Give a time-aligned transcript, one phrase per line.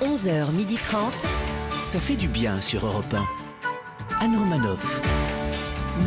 [0.00, 0.96] 11h30.
[1.82, 3.14] Ça fait du bien sur Europe
[4.20, 4.24] 1.
[4.24, 5.00] Anne Romanoff.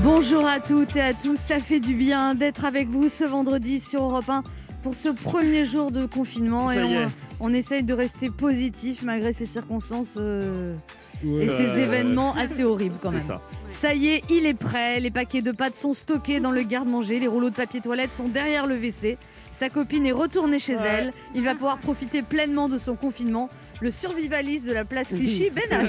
[0.04, 3.80] Bonjour à toutes et à tous, ça fait du bien d'être avec vous ce vendredi
[3.80, 4.44] sur Europe 1
[4.82, 7.06] pour ce premier jour de confinement Ça et y est.
[7.40, 10.76] on, on essaye de rester positif malgré ces circonstances euh,
[11.24, 11.46] Ouais.
[11.46, 13.24] et ces événements assez horribles quand C'est même.
[13.28, 13.42] ça.
[13.70, 17.18] Ça y est, il est prêt, les paquets de pâtes sont stockés dans le garde-manger,
[17.22, 19.18] les rouleaux de papier toilette sont derrière le WC.
[19.64, 20.82] Sa copine est retournée chez Ouais.
[20.86, 21.14] elle.
[21.36, 23.48] Il va pouvoir profiter pleinement de son confinement.
[23.80, 25.88] Le survivaliste de la place Clichy, Ben H.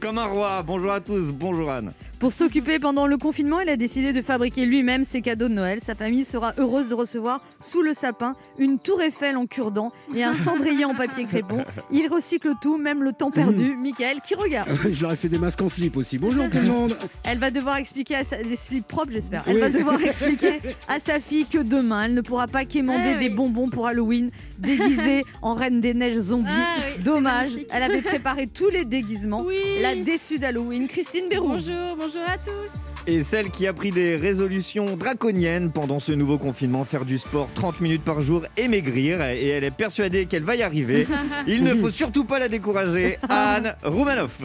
[0.00, 0.64] Comme un roi.
[0.66, 1.30] Bonjour à tous.
[1.30, 1.92] Bonjour Anne.
[2.20, 5.80] Pour s'occuper pendant le confinement, il a décidé de fabriquer lui-même ses cadeaux de Noël.
[5.84, 10.22] Sa famille sera heureuse de recevoir sous le sapin une tour Eiffel en cure-dent et
[10.24, 11.64] un cendrier en papier crépon.
[11.92, 13.76] Il recycle tout, même le temps perdu.
[13.76, 16.16] Michael, qui regarde Je leur ai fait des masques en slip aussi.
[16.18, 16.96] Bonjour tout le monde.
[17.24, 18.36] Elle va devoir expliquer à sa...
[18.42, 19.42] des slips propres, j'espère.
[19.46, 19.60] Elle Oui.
[19.60, 23.28] va devoir expliquer à sa fille que demain, elle ne pourra pas quémander Ah des
[23.28, 26.48] bonbons pour Halloween, déguisée en Reine des Neiges zombie.
[26.50, 29.42] Ah oui, Dommage, elle avait préparé tous les déguisements.
[29.42, 29.58] Oui.
[29.80, 31.48] La déçue d'Halloween, Christine Bérou.
[31.48, 32.90] Bonjour, bonjour à tous.
[33.06, 37.48] Et celle qui a pris des résolutions draconiennes pendant ce nouveau confinement, faire du sport
[37.54, 39.22] 30 minutes par jour et maigrir.
[39.22, 41.06] Et elle est persuadée qu'elle va y arriver.
[41.46, 43.18] Il ne faut surtout pas la décourager.
[43.28, 44.40] Anne Roumanoff.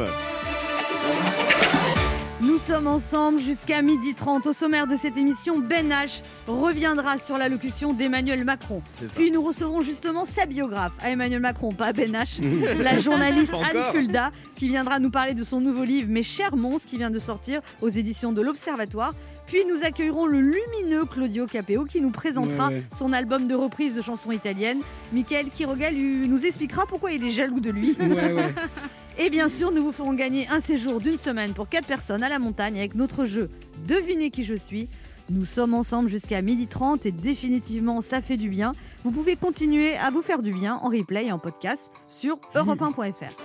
[2.60, 4.46] Nous sommes ensemble jusqu'à 12h30.
[4.50, 8.82] Au sommaire de cette émission, Ben H reviendra sur l'allocution d'Emmanuel Macron.
[9.16, 12.42] Puis nous recevrons justement sa biographe à Emmanuel Macron, pas Ben H,
[12.84, 13.82] la journaliste Anne.
[13.94, 17.18] Fulda, qui viendra nous parler de son nouveau livre Mes chers monstres, qui vient de
[17.18, 19.14] sortir aux éditions de l'Observatoire.
[19.48, 22.84] Puis nous accueillerons le lumineux Claudio Capeo qui nous présentera Ouais, ouais.
[22.96, 24.82] son album de reprise de chansons italiennes.
[25.14, 27.96] Michael Quiroga lui- nous expliquera pourquoi il est jaloux de lui.
[28.00, 28.36] Ouais.
[29.22, 32.30] Et bien sûr, nous vous ferons gagner un séjour d'une semaine pour 4 personnes à
[32.30, 33.50] la montagne avec notre jeu
[33.86, 34.88] Devinez qui je suis.
[35.30, 38.72] Nous sommes ensemble jusqu'à 12h30 et définitivement ça fait du bien.
[39.04, 43.36] Vous pouvez continuer à vous faire du bien en replay et en podcast sur europe1.fr.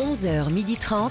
[0.00, 1.10] 11h30.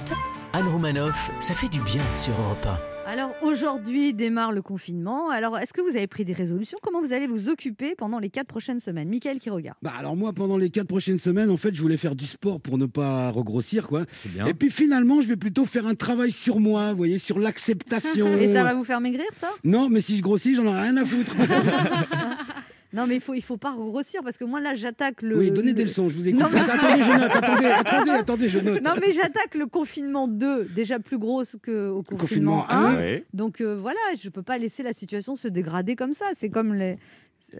[0.51, 5.29] Anne Romanoff, ça fait du bien sur Europe Alors aujourd'hui démarre le confinement.
[5.29, 6.77] Alors est-ce que vous avez pris des résolutions?
[6.83, 9.07] Comment vous allez vous occuper pendant les 4 prochaines semaines?
[9.07, 9.77] Michael qui regarde.
[9.81, 12.59] Bah alors moi pendant les quatre prochaines semaines en fait je voulais faire du sport
[12.59, 14.03] pour ne pas regrossir quoi.
[14.25, 14.45] Bien.
[14.45, 18.27] Et puis finalement je vais plutôt faire un travail sur moi, vous voyez, sur l'acceptation.
[18.37, 19.51] Et ça va vous faire maigrir ça?
[19.63, 21.33] Non mais si je grossis j'en ai rien à foutre.
[22.93, 25.37] Non mais il faut, il faut pas grossir parce que moi là j'attaque le...
[25.37, 26.39] oui donnez des leçons, je vous écoute.
[26.41, 28.81] Non, mais- Attendez je note, attendez, attendez, attendez je note.
[28.83, 32.85] Non mais j'attaque le confinement 2, déjà plus grosse que au confinement, Confinement 1.
[32.93, 32.95] un.
[32.95, 33.25] Ouais.
[33.33, 36.25] Donc euh, voilà, je peux pas laisser la situation se dégrader comme ça.
[36.37, 36.97] C'est comme les.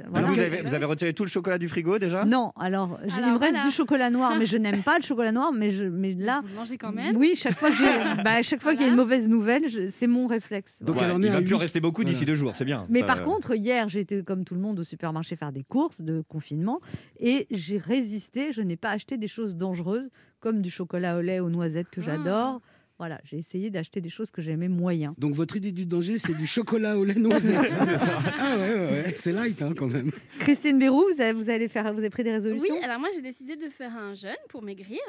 [0.10, 0.28] Voilà.
[0.28, 2.26] Vous, avez, vous avez retiré tout le chocolat du frigo déjà?
[2.26, 3.66] Non, alors, j'ai- il Alors, me reste voilà.
[3.70, 6.56] du chocolat noir, mais je n'aime pas le chocolat noir, mais, je, mais là, Vous
[6.56, 7.16] mangez quand même.
[7.16, 7.70] oui, chaque fois
[8.24, 10.84] bah, chaque fois qu'il y a une mauvaise nouvelle, c'est mon réflexe.
[10.84, 12.32] Donc Ouais, il à va plus rester beaucoup d'ici Voilà.
[12.32, 12.86] deux jours, c'est bien.
[12.90, 15.64] Mais Ça, par euh, contre, hier, j'étais comme tout le monde au supermarché faire des
[15.64, 16.80] courses de confinement
[17.20, 18.52] et j'ai résisté.
[18.52, 20.10] Je n'ai pas acheté des choses dangereuses
[20.40, 22.60] comme du chocolat au lait aux noisettes que Ah.
[23.00, 25.14] Voilà, j'ai essayé d'acheter des choses que j'aimais moyen.
[25.20, 27.76] Donc votre idée du danger c'est du chocolat au lait noisette.
[27.80, 29.14] ah ouais ouais, ouais.
[29.16, 30.10] c'est light hein, quand même.
[30.40, 32.74] Christine Bérou, vous avez, vous allez faire, vous avez pris des résolutions?
[32.76, 35.00] Oui, alors moi j'ai décidé de faire un jeûne pour maigrir.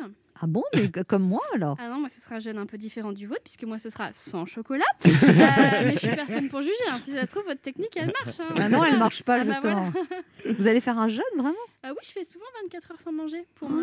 [0.41, 1.77] Ah bon, mais comme moi alors?
[1.81, 3.89] Ah non, moi ce sera un jeûne un peu différent du vôtre puisque moi ce
[3.89, 4.85] sera sans chocolat.
[5.09, 6.73] Euh, mais je suis personne pour juger.
[6.91, 6.99] hein.
[7.03, 8.39] Si ça se trouve, votre technique elle marche.
[8.41, 8.55] hein.
[8.57, 9.93] Ah non, elle marche pas Ah bah justement.
[10.59, 11.55] Vous allez faire un jeûne vraiment?
[11.83, 13.47] Ah oui, je fais souvent 24 heures sans manger.
[13.55, 13.83] Pour moi,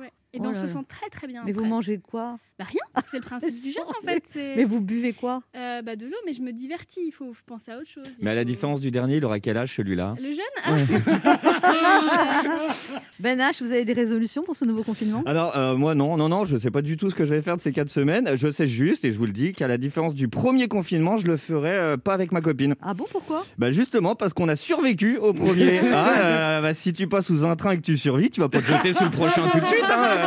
[0.00, 0.10] ouais.
[0.34, 1.42] Et Oh bien on se sent très très bien.
[1.44, 2.38] Mais vous mangez quoi?
[2.58, 4.22] Bah rien, parce que c'est le principe du jeûne en fait.
[4.56, 5.42] Mais vous buvez quoi?
[5.54, 7.00] Euh, bah de l'eau, mais je me divertis.
[7.06, 8.06] Il faut penser à autre chose.
[8.22, 10.14] Mais à la différence du dernier, il aura quel âge celui-là?
[10.18, 10.40] Le jeûne?
[10.64, 10.76] Ah,
[13.20, 15.22] Ben H, vous avez des résolutions pour ce nouveau confinement?
[15.26, 17.40] Alors, euh, moi, non, non, non, je sais pas du tout ce que je vais
[17.42, 18.30] faire de ces quatre semaines.
[18.36, 21.28] Je sais juste, et je vous le dis, qu'à la différence du premier confinement, je
[21.28, 22.74] le ferai euh, pas avec ma copine.
[22.82, 23.44] Ah bon, pourquoi?
[23.58, 25.80] Bah, justement, parce qu'on a survécu au premier.
[25.94, 28.48] Ah, euh, bah, si tu passes sous un train et que tu survis, tu vas
[28.48, 29.84] pas te jeter sous le prochain tout de suite.
[29.88, 30.21] Hein.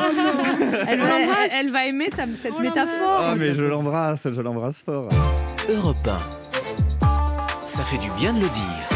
[0.88, 1.38] Elle, va, l'embrasse.
[1.52, 3.18] elle- elle va aimer ça- cette On métaphore.
[3.20, 5.08] Ah, mais je l'embrasse, je l'embrasse fort.
[5.70, 5.74] 1.
[5.74, 7.68] Europe 1.
[7.68, 8.95] Ça fait du bien de le dire.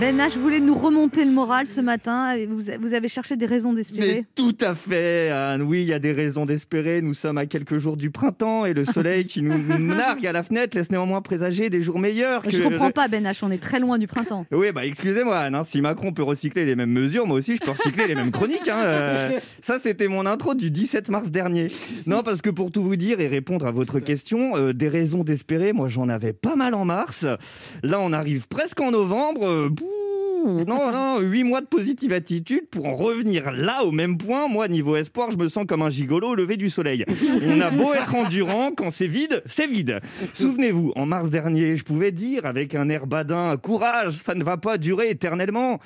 [0.00, 2.32] Ben H voulait nous remonter le moral ce matin.
[2.80, 4.24] Vous, avez cherché des raisons d'espérer.
[4.36, 5.62] tout à fait, Anne.
[5.62, 7.02] Oui, il y a des raisons d'espérer.
[7.02, 10.44] Nous sommes à quelques jours du printemps et le soleil qui nous nargue à la
[10.44, 12.42] fenêtre laisse néanmoins présager des jours meilleurs.
[12.48, 14.46] Je que- comprends pas Ben H, on est très loin du printemps.
[14.52, 17.60] Oui, bah excusez-moi, Anne, hein, si Macron peut recycler les mêmes mesures, moi aussi je
[17.60, 18.68] peux recycler les mêmes chroniques.
[18.68, 19.30] hein, euh.
[19.62, 21.66] ça, c'était mon intro du 17 mars dernier.
[22.06, 25.24] Non, parce que pour tout vous dire et répondre à votre question, euh, des raisons
[25.24, 27.26] d'espérer, moi j'en avais pas mal en mars.
[27.82, 29.44] Là, on arrive presque en novembre.
[29.44, 29.68] euh,
[30.44, 34.48] non, non, 8 mois de positive attitude pour en revenir là au même point.
[34.48, 37.04] Moi, niveau espoir, je me sens comme un gigolo au lever du soleil.
[37.46, 40.00] On a beau être endurant, quand c'est vide, c'est vide.
[40.32, 44.56] Souvenez-vous, en mars dernier, je pouvais dire avec un air badin, courage, ça ne va
[44.56, 45.80] pas durer éternellement.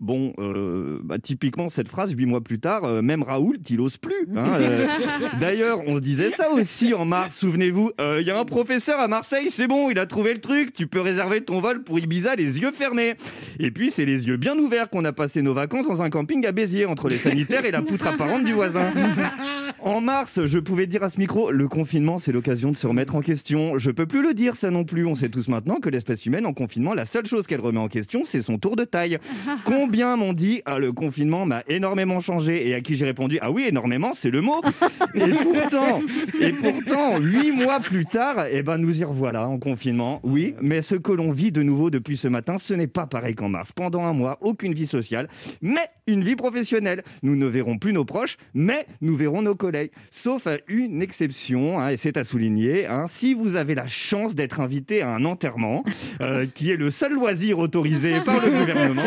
[0.00, 3.98] Bon, euh, bah, typiquement, cette phrase, huit mois plus tard, euh, même Raoul, il ose
[3.98, 4.14] plus.
[4.34, 4.86] hein, euh.
[5.40, 7.90] D'ailleurs, on se disait ça aussi en mars, souvenez-vous.
[8.00, 10.72] Euh, Il y a un professeur à Marseille, c'est bon, il a trouvé le truc,
[10.72, 13.14] tu peux réserver ton vol pour Ibiza les yeux fermés.
[13.58, 16.46] Et puis, c'est les yeux bien ouverts qu'on a passé nos vacances dans un camping
[16.46, 18.90] à Béziers, entre les sanitaires et la poutre apparente du voisin.
[19.82, 23.14] En mars, je pouvais dire à ce micro, le confinement, c'est l'occasion de se remettre
[23.14, 23.78] en question.
[23.78, 25.06] Je peux plus le dire, ça non plus.
[25.06, 27.88] On sait tous maintenant que l'espèce humaine en confinement, la seule chose qu'elle remet en
[27.88, 29.18] question, c'est son tour de taille.
[29.64, 33.50] Combien m'ont dit, ah, le confinement m'a énormément changé et à qui j'ai répondu, ah
[33.50, 34.60] oui, énormément, c'est le mot.
[35.14, 36.00] Et pourtant,
[36.40, 40.20] et pourtant, huit mois plus tard, eh ben, nous y revoilà en confinement.
[40.22, 43.34] Oui, mais ce que l'on vit de nouveau depuis ce matin, ce n'est pas pareil
[43.34, 43.70] qu'en mars.
[43.74, 45.28] Pendant un mois, aucune vie sociale,
[45.62, 47.02] mais une vie professionnelle.
[47.22, 49.90] Nous ne verrons plus nos proches, mais nous verrons nos collègues.
[50.10, 54.34] Sauf à une exception, hein, et c'est à souligner, hein, si vous avez la chance
[54.34, 55.84] d'être invité à un enterrement,
[56.22, 59.02] euh, qui est le seul loisir autorisé par le gouvernement,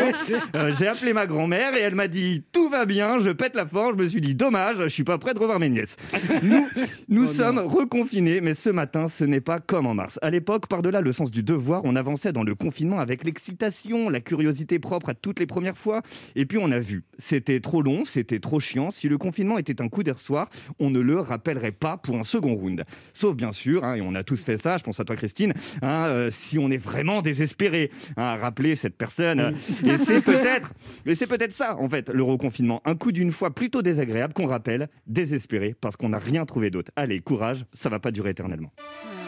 [0.54, 3.66] euh, j'ai appelé ma grand-mère et elle m'a dit tout va bien, je pète la
[3.66, 5.96] forme, je me suis dit dommage, je suis pas prêt de revoir mes nièces.
[6.42, 6.66] Nous,
[7.08, 10.18] nous sommes reconfinés, mais ce matin, ce n'est pas comme en mars.
[10.22, 14.20] À l'époque, par-delà le sens du devoir, on avançait dans le confinement avec l'excitation, la
[14.20, 16.02] curiosité propre à toutes les premières fois,
[16.36, 18.90] et puis on a vu, c'était trop long, c'était trop chiant.
[18.90, 20.48] Si le confinement était un coup d'air soir,
[20.78, 22.84] on ne le rappellerait pas pour un second round.
[23.12, 25.52] Sauf bien sûr, hein, et on a tous fait ça, je pense à toi Christine,
[25.82, 29.54] hein, euh, si on est vraiment désespéré, hein, à rappeler cette personne.
[29.84, 30.72] et c'est peut-être,
[31.06, 34.46] mais c'est peut-être ça en fait, le reconfinement, un coup d'une fois plutôt désagréable qu'on
[34.46, 36.90] rappelle, désespéré parce qu'on n'a rien trouvé d'autre.
[36.96, 38.72] Allez, courage, ça va pas durer éternellement.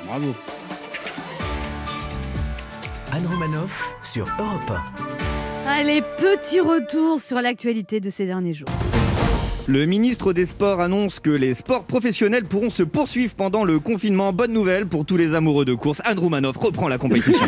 [0.06, 0.34] Bravo.
[3.12, 4.72] Anne Romanoff sur Europe
[5.68, 8.68] Allez, petit retour sur l'actualité de ces derniers jours.
[9.66, 14.32] Le ministre des Sports annonce que les sports professionnels pourront se poursuivre pendant le confinement.
[14.32, 16.00] Bonne nouvelle pour tous les amoureux de course.
[16.04, 17.46] Anne Roumanoff reprend la compétition.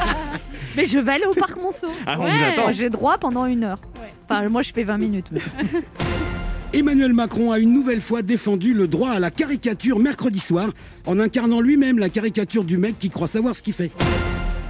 [0.76, 1.88] Mais je vais aller au parc Monceau.
[2.06, 2.30] Ah, on Ouais.
[2.30, 2.72] vous attend.
[2.72, 3.80] J'ai droit pendant une heure.
[4.00, 4.08] Ouais.
[4.28, 5.26] Enfin, moi, je fais 20 minutes.
[5.30, 5.40] mais-
[6.78, 10.70] Emmanuel Macron a une nouvelle fois défendu le droit à la caricature mercredi soir
[11.04, 13.90] en incarnant lui-même la caricature du mec qui croit savoir ce qu'il fait.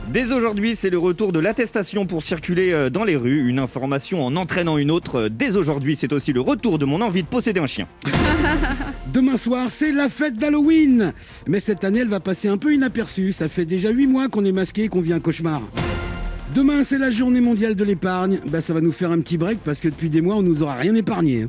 [0.09, 3.49] Dès aujourd'hui, c'est le retour de l'attestation pour circuler euh, dans les rues.
[3.49, 5.21] Une information en entraînant une autre.
[5.21, 7.87] Euh, Dès aujourd'hui, c'est aussi le retour de mon envie de posséder un chien.
[9.13, 11.13] Demain soir, c'est la fête d'Halloween.
[11.47, 13.33] Mais cette année, elle va passer un peu inaperçue.
[13.33, 15.63] Ça fait déjà 8 mois qu'on est masqué et qu'on vit un cauchemar.
[16.55, 18.41] Demain, c'est la journée mondiale de l'épargne.
[18.49, 20.63] Bah, ça va nous faire un petit break parce que depuis des mois, on nous
[20.63, 21.47] aura rien épargné.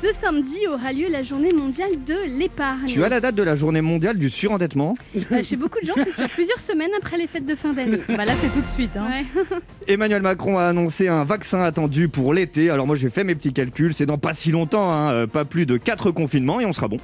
[0.00, 2.84] Ce samedi aura lieu la journée mondiale de l'épargne.
[2.86, 4.94] Tu as la date de la journée mondiale du surendettement
[5.32, 7.98] Euh, Chez beaucoup de gens, c'est sur plusieurs semaines après les fêtes de fin d'année.
[8.08, 8.96] Bah là, c'est tout de suite.
[8.96, 9.08] hein.
[9.08, 9.58] Ouais.
[9.88, 12.68] Emmanuel Macron a annoncé un vaccin attendu pour l'été.
[12.70, 15.44] Alors moi j'ai fait mes petits calculs, c'est dans pas si longtemps, hein, euh, pas
[15.44, 16.98] plus de 4 confinements et on sera bon.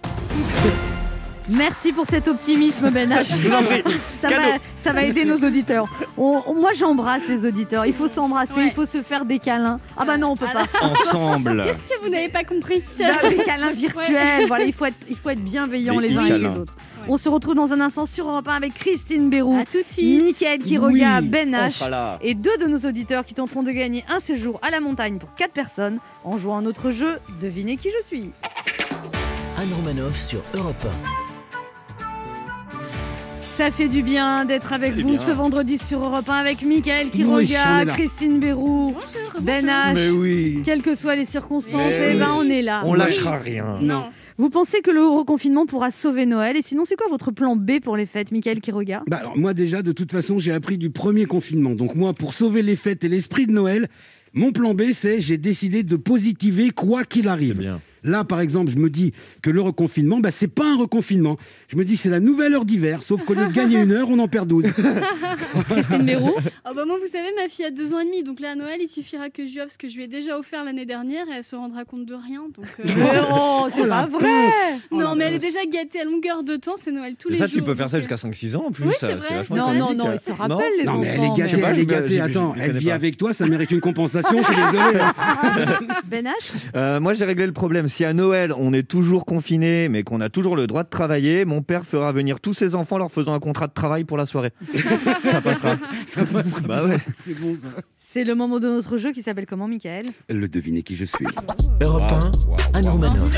[1.52, 3.26] Merci pour cet optimisme, Ben H.
[3.36, 3.82] Je vous en prie.
[4.20, 4.64] Ça va, Cadeau.
[4.82, 5.86] ça va aider nos auditeurs.
[6.16, 7.84] On- on- moi, j'embrasse les auditeurs.
[7.86, 8.66] Il faut s'embrasser, Ouais.
[8.66, 9.78] il faut se faire des câlins.
[9.96, 10.64] Ah bah non, on peut pas.
[10.82, 11.62] Ensemble.
[11.64, 14.46] Qu'est-ce que vous n'avez pas compris Ah, des câlins virtuels.
[14.46, 16.48] Voilà, il faut être, il faut être bienveillant les uns avec câlins.
[16.50, 16.74] les autres.
[17.02, 17.08] Ouais.
[17.08, 19.88] On se retrouve dans un instant sur Europe 1 avec Christine Bérou, À tout de
[19.88, 20.22] suite.
[20.22, 21.82] Mickaël Quiroga, Oui, Ben H.
[22.22, 25.34] Et deux de nos auditeurs qui tenteront de gagner un séjour à la montagne pour
[25.34, 28.30] quatre personnes en jouant à notre jeu Devinez qui je suis.
[29.58, 30.86] Anne Romanoff sur Europe
[33.56, 35.16] Ça fait du bien d'être avec vous bien.
[35.16, 37.84] ce vendredi sur Europe 1 avec on Quiroga.
[37.86, 38.94] Christine Bérou.
[39.42, 40.10] Ben H.
[40.10, 40.62] Oui.
[40.64, 42.46] Quelles que soient les circonstances, eh ben, oui.
[42.46, 42.82] on est là.
[42.86, 43.78] On lâchera rien.
[43.82, 44.06] Non.
[44.38, 46.56] Vous pensez que le reconfinement pourra sauver Noël?
[46.56, 49.52] Et sinon, c'est quoi votre plan B pour les fêtes, Mickaël Quiroga Bah alors moi
[49.52, 51.74] déjà, de toute façon, j'ai appris du premier confinement.
[51.74, 53.88] Donc moi, pour sauver les fêtes et l'esprit de Noël,
[54.32, 57.58] mon plan B, c'est j'ai décidé de positiver quoi qu'il arrive.
[57.58, 57.80] bien.
[58.04, 61.36] Là, par exemple, je me dis que le reconfinement, bah, c'est pas un reconfinement.
[61.68, 63.92] Je me dis que c'est la nouvelle heure d'hiver, sauf qu'au lieu de gagner une
[63.92, 64.64] heure, on en perd 12.
[65.70, 68.40] Christine Bérou Oh bah moi, vous savez, ma fille a deux ans et demi, donc
[68.40, 70.38] là, à Noël, il suffira que je lui offre ce que je lui ai déjà
[70.38, 72.42] offert l'année dernière et elle se rendra compte de rien.
[72.54, 74.80] Donc, euh, Oh, c'est Oh, pas vrai pince.
[74.90, 77.34] Oh, non, mais elle est déjà gâtée à longueur de temps, c'est Noël tous Mais
[77.34, 77.54] les ça, jours.
[77.56, 78.84] tu peux faire ça euh, jusqu'à 5-6 ans en plus.
[78.84, 79.36] Oui, ça, c'est vrai.
[79.38, 81.00] vachement Non, non, non, ils se rappellent les Non, enfants.
[81.02, 82.20] mais elle est gâtée, mais- elle est gâtée.
[82.20, 82.94] Attends, elle vit pas.
[82.94, 84.98] avec toi, ça mérite une compensation, je suis désolé.
[86.06, 86.30] Ben H
[86.76, 87.88] Euh, moi j'ai réglé le problème.
[87.92, 91.44] Si à Noël on est toujours confiné mais qu'on a toujours le droit de travailler,
[91.44, 94.24] mon père fera venir tous ses enfants leur faisant un contrat de travail pour la
[94.24, 94.50] soirée.
[95.24, 95.76] ça passera.
[96.06, 96.60] Ça passera.
[96.66, 96.96] Bah ouais.
[97.14, 97.68] C'est bon ça.
[97.98, 101.26] C'est le moment de notre jeu qui s'appelle comment, Mickaël Le devinez qui je suis.
[101.82, 102.10] Europe
[102.72, 103.36] 1 Anne Romanoff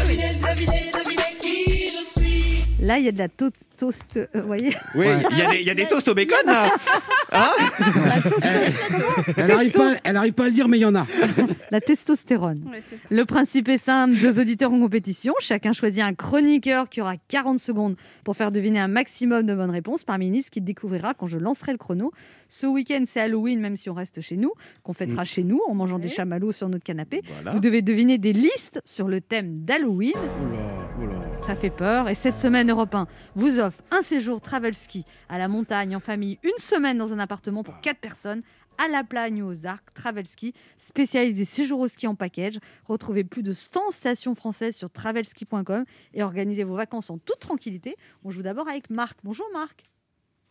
[2.85, 3.57] Là, il y a de la toast.
[3.79, 6.15] toast euh, vous voyez Oui, il y, a des- il y a des toasts au
[6.15, 6.69] bacon là.
[7.33, 7.51] Hein
[9.37, 11.05] Elle n'arrive pas, elle arrive pas à le dire, mais il y en a.
[11.73, 12.63] La testostérone.
[12.71, 13.09] Ouais, c'est ça.
[13.11, 15.35] Le principe est simple, deux auditeurs en compétition.
[15.41, 19.71] Chacun choisit un chroniqueur qui aura 40 secondes pour faire deviner un maximum de bonnes
[19.73, 22.13] réponses parmi une liste qu'il découvrira quand je lancerai le chrono.
[22.49, 24.53] Ce week-end, c'est Halloween, même si on reste chez nous,
[24.85, 27.23] qu'on fêtera chez nous en mangeant des chamallows sur notre canapé.
[27.35, 27.53] Voilà.
[27.53, 30.13] Vous devez deviner des listes sur le thème d'Halloween.
[30.15, 30.19] Oh
[30.53, 30.84] là, là.
[31.47, 32.09] Ça fait peur.
[32.09, 36.01] Et cette semaine, Europe 1 vous offre un séjour travel ski à la montagne en
[36.01, 38.43] famille, une semaine dans un appartement pour 4 personnes
[38.79, 42.59] à la Plagne ou aux Arcs, Travel Ski, spécialisé séjour au ski en package.
[42.87, 47.95] Retrouvez plus de 100 stations françaises sur travelski.com et organisez vos vacances en toute tranquillité.
[48.25, 49.19] On joue d'abord avec Marc.
[49.23, 49.85] Bonjour Marc.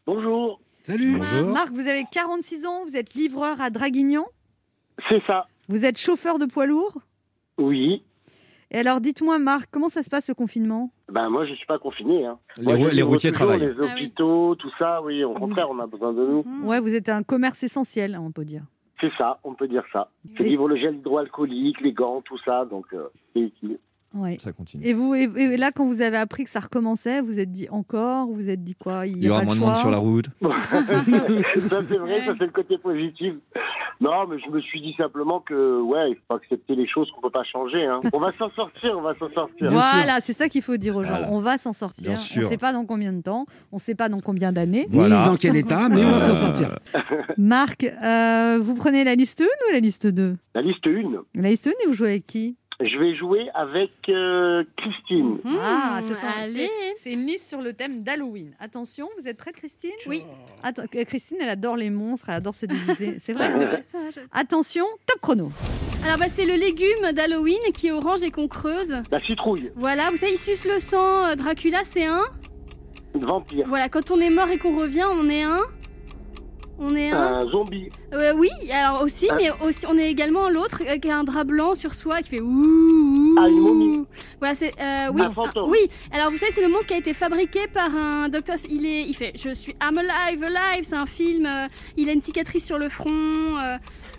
[0.05, 1.17] Bonjour, Salut.
[1.51, 4.25] Marc, vous avez 46 ans, vous êtes livreur à Draguignan,
[5.09, 5.47] c'est ça.
[5.69, 7.00] vous êtes chauffeur de poids lourd.
[7.57, 8.03] Oui.
[8.74, 10.92] Et alors dites-moi Marc, comment ça se passe le confinement?
[11.10, 12.25] Ben moi je suis pas confiné.
[12.25, 12.39] Hein.
[12.58, 13.60] Les, Moi, rou- je les routiers travaillent.
[13.60, 15.24] Les hôpitaux, tout ça, oui.
[15.24, 16.44] Au contraire, on a besoin de nous.
[16.44, 16.65] Mmh.
[16.65, 18.63] Ouais, vous êtes un commerce essentiel, on peut dire.
[19.00, 20.10] C'est ça, on peut dire ça.
[20.36, 23.77] Je Et- livre le gel hydroalcoolique, les gants, tout ça, donc euh, c'est utile.
[24.13, 24.38] Ouais.
[24.39, 24.86] Ça continue.
[24.86, 27.67] Et vous, et, et là, quand vous avez appris que ça recommençait, vous êtes dit
[27.70, 29.08] encore, vous êtes dit quoi?
[29.08, 30.27] Il y aura moins de monde sur la route.
[30.41, 30.84] ça
[31.89, 33.34] c'est vrai, ça c'est le côté positif.
[34.01, 37.22] Non, mais je me suis dit simplement que ouais, il faut accepter les choses qu'on
[37.22, 37.86] peut pas changer.
[37.86, 38.01] Hein.
[38.12, 39.72] On va s'en sortir, on va s'en sortir.
[39.72, 41.10] Voilà, c'est ça qu'il faut dire aux gens.
[41.10, 41.32] Voilà.
[41.32, 42.12] On va s'en sortir.
[42.12, 44.51] Bien On ne sait pas dans combien de temps, on ne sait pas dans combien
[44.51, 44.88] d'années.
[44.89, 45.22] Voilà.
[45.24, 46.77] Ni dans quel état, mais on va s'en Euh, sortir.
[47.38, 50.91] Marc, euh, vous prenez la liste 1 ou la liste 2 La liste 1,
[51.41, 52.58] La liste 1 et vous jouez avec qui?
[52.80, 55.38] Je vais jouer avec euh, Christine.
[55.44, 56.70] Mmh, Ah, ce sont- allez.
[56.96, 58.53] C'est une liste sur le thème d'Halloween.
[58.60, 60.24] Attention, vous êtes prête, Christine Oui.
[60.63, 63.15] Attends, euh, Christine, elle adore les monstres, elle adore se déguiser.
[63.20, 65.51] C'est vrai c'est vrai, ça, je- Attention, top chrono.
[66.06, 69.01] Alors, bah, c'est le légume d'Halloween qui est orange et qu'on creuse.
[69.10, 71.25] La citrouille, Voilà, vous savez, il suce le sang.
[71.27, 72.20] euh, Dracula, c'est un.
[73.15, 75.60] une vampire, Voilà, quand on est mort et qu'on revient, on est un.
[76.80, 77.36] On est un.
[77.36, 81.18] un zombie, Euh, oui, alors aussi, mais aussi, on est également l'autre euh, qui a
[81.18, 82.46] un drap blanc sur soi qui fait ouh.
[82.48, 83.36] ouh.
[83.39, 84.06] Ah, une momie.
[84.39, 84.72] Voilà, c'est.
[84.82, 85.22] euh, oui.
[85.22, 85.70] un fantôme.
[85.70, 85.77] Oui,
[86.12, 88.56] alors vous savez, c'est le monstre qui a été fabriqué par un docteur.
[88.70, 90.84] Il, est, il fait Je suis I'm alive, alive.
[90.84, 91.46] C'est un film.
[91.46, 93.10] euh, il a une cicatrice sur le front.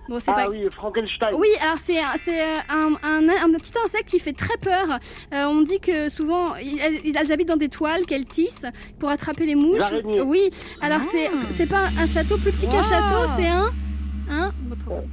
[0.09, 0.51] Euh, bon, c'est Ah pas.
[0.51, 1.35] oui, Frankenstein.
[1.37, 4.99] Oui, alors c'est un- c'est euh, un, un- un petit insecte qui fait très peur.
[5.33, 8.67] Euh, on dit que souvent, elles, elles habitent dans des toiles qu'elles tissent
[8.99, 9.83] pour attraper les mouches.
[10.25, 10.51] Oui,
[10.83, 13.73] alors c'est c'est pas un château plus petit qu'un château, c'est un.
[14.77, 15.09] Trop bon.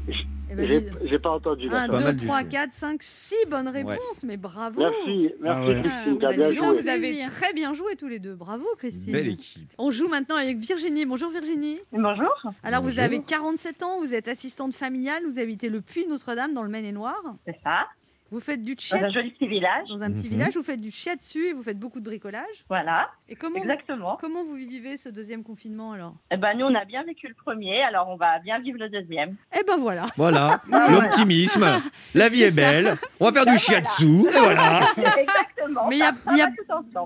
[0.53, 1.68] Eh ben, J'ai pas entendu.
[1.68, 1.88] 1, d'accord.
[2.00, 2.50] Pas mal 2, du 3, tout.
[2.50, 5.74] 4, 5, 6 bonnes réponses, mais bravo Merci, merci Ah ouais.
[5.82, 6.82] Christine, Ah, vous bien avez joué.
[6.82, 8.36] vous avez très bien joué tous les deux.
[8.36, 9.13] Bravo, Christine.
[9.13, 9.72] Belle équipe.
[9.77, 11.06] On joue maintenant avec Virginie.
[11.06, 11.80] Bonjour Virginie.
[11.94, 12.34] Bonjour.
[12.63, 13.03] Alors vous Bonjour.
[13.03, 17.22] avez 47 ans, vous êtes assistante familiale, vous habitez le Puy Notre-Dame dans le Maine-et-Loire.
[17.48, 17.88] C'est ça.
[18.32, 19.88] Vous faites du Dans un joli petit village.
[19.90, 20.34] dans un petit Mhm.
[20.36, 22.64] village, vous faites du dessus et vous faites beaucoup de bricolage.
[22.70, 24.18] Voilà, Et comment exactement.
[24.22, 26.16] comment vous vivez ce deuxième confinement alors?
[26.32, 28.88] Eh ben, nous, on a bien vécu le premier, alors on va bien vivre le
[28.90, 29.36] deuxième.
[29.54, 30.06] Eh ben voilà.
[30.16, 31.82] Voilà, Ah l'optimisme.
[32.16, 32.96] La vie est belle.
[33.20, 34.06] On va faire du shiatsu.
[34.06, 34.80] Et voilà.
[34.98, 35.61] Exactement.
[35.89, 36.48] Mais il.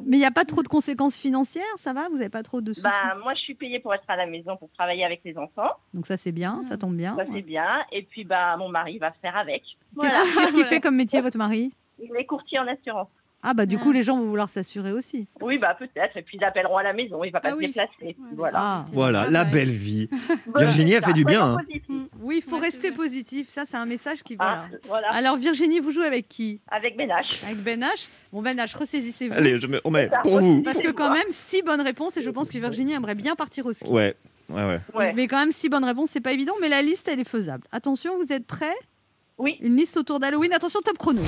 [0.05, 2.07] Mais n'y a pas trop de conséquences financières, ça va?
[2.09, 2.83] Vous n'avez pas trop de soucis?
[2.83, 5.71] Bah, moi, je suis payée pour être à la maison, pour travailler avec les enfants.
[5.93, 7.15] Donc ça c'est bien, ça tombe bien.
[7.15, 7.83] Ça, c'est bien.
[7.91, 9.61] Et puis, bah, mon mari va faire avec.
[9.63, 10.19] Qu'est-ce Voilà.
[10.35, 11.73] qu'est-ce qu'il fait comme métier votre mari?
[11.99, 13.07] Il est courtier en assurance.
[13.47, 15.27] Ah bah du coup les gens vont vouloir s'assurer aussi.
[15.41, 16.17] Oui, bah, peut-être.
[16.17, 17.23] Et puis, ils appelleront à la maison.
[17.23, 17.67] Il va pas Ah se oui.
[17.67, 17.91] déplacer.
[18.01, 18.57] Ouais, Voilà.
[18.59, 18.85] Ah.
[18.91, 20.09] Voilà, la belle vie.
[20.47, 21.57] Voilà, Virginie a fait du bien, hein.
[21.57, 21.83] positifs.
[22.21, 24.79] Oui, il faut Ouais, rester positif, ça c'est un message qui Ah, voilà.
[24.87, 25.09] voilà.
[25.13, 26.59] Alors Virginie, vous jouez avec qui?
[26.69, 27.41] Avec Ménage.
[27.45, 29.33] Avec Ben H Bon Ben H, ressaisissez-vous.
[29.35, 30.63] Allez, je me remets pour vous.
[30.63, 33.65] Parce que quand même, six bonnes réponses et je pense que Virginie aimerait bien partir
[33.67, 33.87] au ski.
[33.89, 34.15] Ouais,
[34.49, 34.79] ouais, ouais.
[34.95, 35.13] Ouais.
[35.13, 37.63] Mais quand même, six bonnes réponses, c'est pas évident, mais la liste, elle est faisable.
[37.71, 38.73] Attention, vous êtes prêts?
[39.37, 39.57] Oui.
[39.61, 40.51] Une liste autour d'Halloween.
[40.53, 41.21] Attention, top chrono.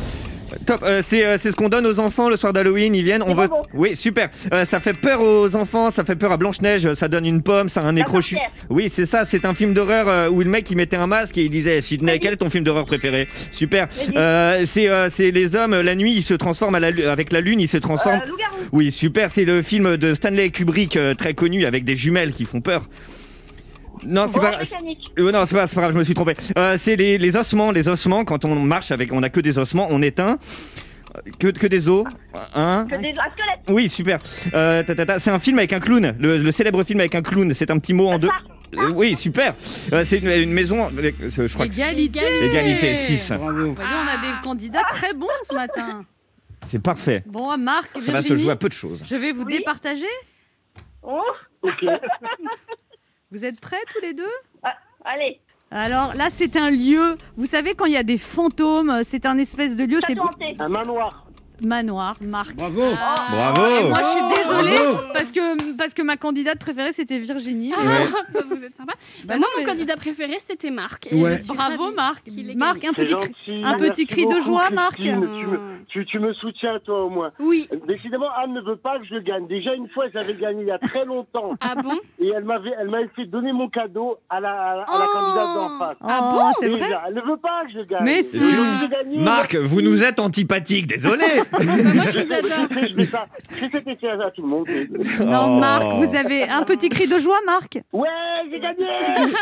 [0.66, 3.24] Top, euh, c'est euh, c'est ce qu'on donne aux enfants le soir d'Halloween, ils viennent,
[3.24, 3.48] on veut...
[3.74, 4.30] Oui, super.
[4.54, 7.70] Euh, ça fait peur aux enfants, ça fait peur à Blanche-Neige, ça donne une pomme,
[7.70, 8.38] ça a un nez crochu.
[8.70, 11.38] Oui, c'est ça, c'est un film d'horreur euh, où le mec il mettait un masque
[11.38, 13.28] et il disait Sydney, quel est ton film d'horreur préféré?
[13.52, 13.88] Super.
[14.16, 17.32] Euh, c'est euh, c'est les hommes, la nuit, ils se transforment à la, lu- avec
[17.32, 18.22] la lune, ils se transforment.
[18.28, 18.68] Euh.
[18.72, 22.46] Oui, super, c'est le film de Stanley Kubrick euh, très connu avec des jumelles qui
[22.46, 22.88] font peur.
[24.06, 24.58] Non, c'est pas.
[24.60, 25.12] mécanique.
[25.20, 26.34] Euh, non, c'est pas, c'est pas grave, je me suis trompé.
[26.58, 28.24] Euh, c'est les, les ossements, les ossements.
[28.26, 30.38] Quand on marche avec, on a que des ossements, on éteint.
[31.40, 32.06] Que, que des os.
[32.54, 33.70] Hein Que des un squelette.
[33.70, 34.20] Oui, super.
[34.54, 34.84] Euh,
[35.20, 37.52] c'est un film avec un clown, le, le célèbre film avec un clown.
[37.56, 38.30] C'est un petit mot en deux.
[38.78, 39.56] Euh, oui, super.
[39.94, 40.92] Euh, c'est une, une maison.
[40.96, 42.20] euh, Je crois que c'est- Égalité.
[42.46, 43.32] Égalité, six.
[43.32, 43.74] Bravo.
[43.74, 46.06] Voyez, on a des candidats très bons ce matin.
[46.68, 47.24] c'est parfait.
[47.26, 49.04] Bon, Marc, Ça va se Virginie, jouer à peu de choses.
[49.10, 49.58] je vais vous Oui.
[49.58, 50.06] départager.
[51.02, 51.22] Oh,
[51.64, 51.72] Ok.
[53.32, 54.26] Vous êtes prêts tous les deux
[55.08, 55.40] allez.
[55.72, 57.16] Alors là, c'est un lieu.
[57.36, 60.00] Vous savez, quand il y a des fantômes, c'est un espèce de lieu.
[60.06, 60.16] C'est.
[60.60, 61.27] Un manoir.
[61.66, 62.56] Manoir, Marc.
[62.56, 62.82] Bravo
[63.32, 64.98] Bravo Et moi, je suis désolée Bravo.
[65.14, 67.74] parce que, parce que ma candidate préférée, c'était Virginie.
[67.76, 68.08] Ah, Ouais.
[68.34, 68.94] bah, vous êtes sympa.
[69.26, 71.08] Bah moi, non, mon mais- candidat préféré, c'était Marc.
[71.12, 71.38] Et Ouais.
[71.38, 72.28] je suis Bravo, Marc.
[72.56, 73.62] Marc, un petit, gentil.
[73.64, 75.00] un petit cri de joie, Marc.
[75.00, 75.28] Tu me,
[75.88, 77.32] tu, tu me soutiens, toi, au moins.
[77.40, 77.68] Oui.
[77.88, 79.48] Décidément, Anne ne veut pas que je gagne.
[79.48, 81.52] Déjà, une fois, j'avais gagné il y a très longtemps.
[81.62, 81.96] Ah bon?
[82.20, 85.06] Et elle m'avait, elle m'avait fait donner mon cadeau à la, à la, à la
[85.08, 85.14] Oh.
[85.14, 85.98] candidate d'en face.
[86.02, 86.90] Ah bon, c'est vrai?
[87.08, 88.04] Elle ne veut pas que je gagne.
[88.04, 88.46] Mais si.
[89.18, 92.68] Marc, vous nous êtes antipathique, désolé Moi, je Je vous adore.
[92.72, 93.28] fais, je fais ça.
[93.50, 94.68] Je fais cet effet à tout le monde.
[95.26, 95.60] Non, Oh.
[95.60, 97.80] Marc, vous avez un petit cri de joie, Marc.
[97.94, 98.08] Ouais,
[98.52, 98.86] j'ai gagné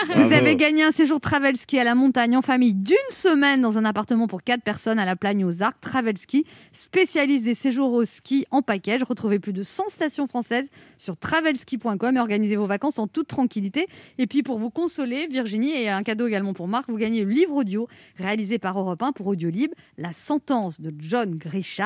[0.10, 0.34] Vous Bravo.
[0.34, 3.86] avez gagné un séjour travel ski à la montagne en famille d'une semaine dans un
[3.86, 5.80] appartement pour 4 personnes à la Plagne aux Arcs.
[5.82, 9.04] Travel Ski, spécialiste des séjours au ski en package.
[9.04, 13.88] Retrouvez plus de 100 stations françaises sur travelski.com et organisez vos vacances en toute tranquillité.
[14.18, 17.32] Et puis pour vous consoler, Virginie, et un cadeau également pour Marc, vous gagnez le
[17.32, 21.38] livre audio réalisé par Europe 1 pour Audiolib, La sentence de John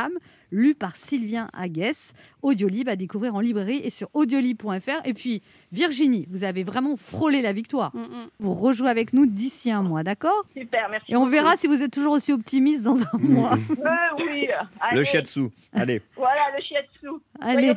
[0.09, 0.19] Grisham,
[0.51, 2.13] lu par Sylvien Aguès.
[2.41, 5.05] Audiolib à découvrir en librairie et sur audiolib.fr.
[5.05, 7.95] Et puis Virginie, vous avez vraiment frôlé la victoire.
[7.95, 8.29] Mm, mm.
[8.39, 10.45] Vous rejouez avec nous d'ici un mois, d'accord?
[10.55, 11.11] Super, merci.
[11.11, 11.31] Et on beaucoup.
[11.31, 13.55] verra si vous êtes toujours aussi optimiste dans un mois.
[13.69, 14.47] Ouais, oui.
[14.79, 16.01] Allez, Le shiatsu, allez.
[16.15, 17.21] Voilà, le shiatsu.
[17.41, 17.73] Allez.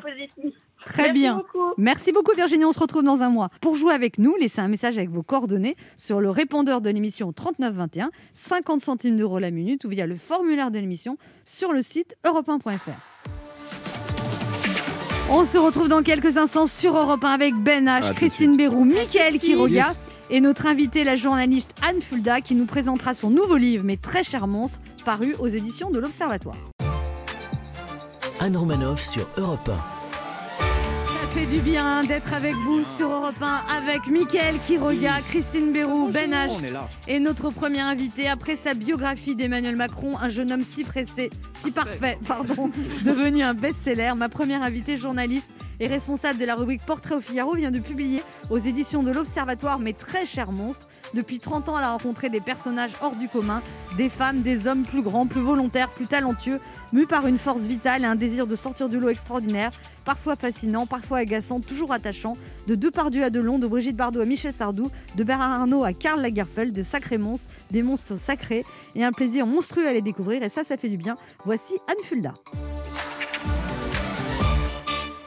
[0.86, 1.36] Très Merci bien.
[1.36, 1.58] beaucoup.
[1.78, 3.48] Merci beaucoup Virginie, on se retrouve dans un mois.
[3.60, 7.32] Pour jouer avec nous, laissez un message avec vos coordonnées sur le répondeur de l'émission
[7.32, 12.14] 3921, 50 centimes d'euros la minute ou via le formulaire de l'émission sur le site
[12.24, 12.90] europe1.fr.
[15.30, 18.56] On se retrouve dans quelques instants sur Europe 1 avec Ben H, de Christine.
[18.56, 19.38] Bérou, Mickaël.
[19.38, 20.02] Quiroga Yes.
[20.30, 24.24] et notre invitée, la journaliste Anne Fulda, qui nous présentera son nouveau livre, Mes très
[24.24, 26.56] chers monstres, paru aux éditions de l'Observatoire.
[28.40, 29.91] Anne Romanoff sur Europe Ça
[31.32, 36.30] fait du bien d'être avec vous sur Europe 1 avec Mickaël Quiroga, Christine Bérou, Ben
[36.30, 36.50] H
[37.08, 41.70] et notre premier invité après sa biographie d'Emmanuel Macron, un jeune homme si pressé, si
[41.70, 42.70] parfait, pardon,
[43.04, 44.12] devenu un best-seller.
[44.14, 45.48] Ma première invitée, journaliste
[45.80, 49.78] et responsable de la rubrique Portrait au Figaro, vient de publier aux éditions de l'Observatoire
[49.78, 50.86] Mes très chers monstres.
[51.14, 53.60] Depuis 30 ans, elle a rencontré des personnages hors du commun,
[53.98, 56.58] des femmes, des hommes plus grands, plus volontaires, plus talentueux,
[56.92, 59.72] mus par une force vitale et un désir de sortir du lot extraordinaire,
[60.04, 64.54] parfois fascinant, parfois agaçant, toujours attachant, de Depardieu à Delon, de Brigitte Bardot à Michel
[64.54, 68.64] Sardou, de Bernard Arnault à Karl Lagerfeld, de sacrés monstres, des monstres sacrés,
[68.94, 71.16] et un plaisir monstrueux à les découvrir, et ça, ça fait du bien.
[71.44, 72.32] Voici Anne Fulda.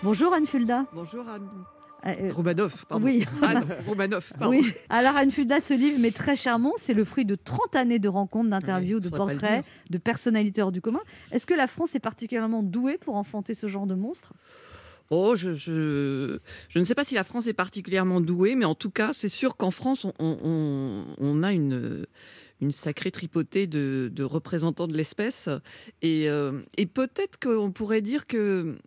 [0.02, 0.86] Bonjour Anne Fulda.
[0.94, 1.48] Bonjour Anne
[2.06, 3.06] Euh, euh, Romanov, pardon.
[3.06, 4.56] oui, Anne Romanov, pardon.
[4.56, 4.72] oui.
[4.90, 8.08] Alors Anne Fulda, ce livre, mais très charmant, c'est le fruit de 30 années de
[8.08, 11.00] rencontres, d'interviews, Ouais, de portraits, de personnalités hors du commun.
[11.32, 14.34] Est-ce que la France est particulièrement douée pour enfanter ce genre de monstres
[15.12, 18.74] Oh, je, je, je ne sais pas si la France est particulièrement douée, mais en
[18.74, 22.06] tout cas, c'est sûr qu'en France, on, on, on a une,
[22.60, 25.48] une sacrée tripotée de, de représentants de l'espèce.
[26.02, 28.78] Et, euh, et peut-être qu'on pourrait dire que.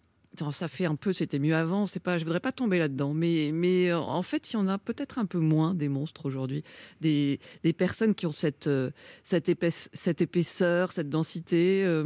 [0.52, 1.86] Ça fait un peu, c'était mieux avant.
[1.86, 4.68] C'est pas, je voudrais pas tomber là-dedans, mais mais euh, en fait, il y en
[4.68, 6.62] a peut-être un peu moins des monstres aujourd'hui,
[7.00, 8.90] des, des personnes qui ont cette euh,
[9.22, 11.82] cette épaisse, cette épaisseur, cette densité.
[11.84, 12.02] euh,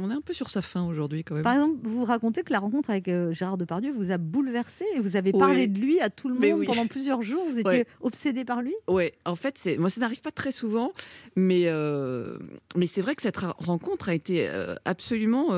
[0.00, 1.44] on est un peu sur sa fin aujourd'hui quand même.
[1.44, 5.16] Par exemple, vous racontez que la rencontre avec Gérard Depardieu vous a bouleversé et vous
[5.16, 5.38] avez Oui.
[5.38, 6.66] parlé de lui à tout le monde oui.
[6.66, 7.44] pendant plusieurs jours.
[7.50, 7.86] Vous étiez Ouais.
[8.00, 8.74] obsédé par lui?
[8.88, 10.92] Ouais, en fait, c'est moi ça n'arrive pas très souvent,
[11.36, 12.38] mais euh,
[12.76, 14.48] mais c'est vrai que cette rencontre a été
[14.84, 15.48] absolument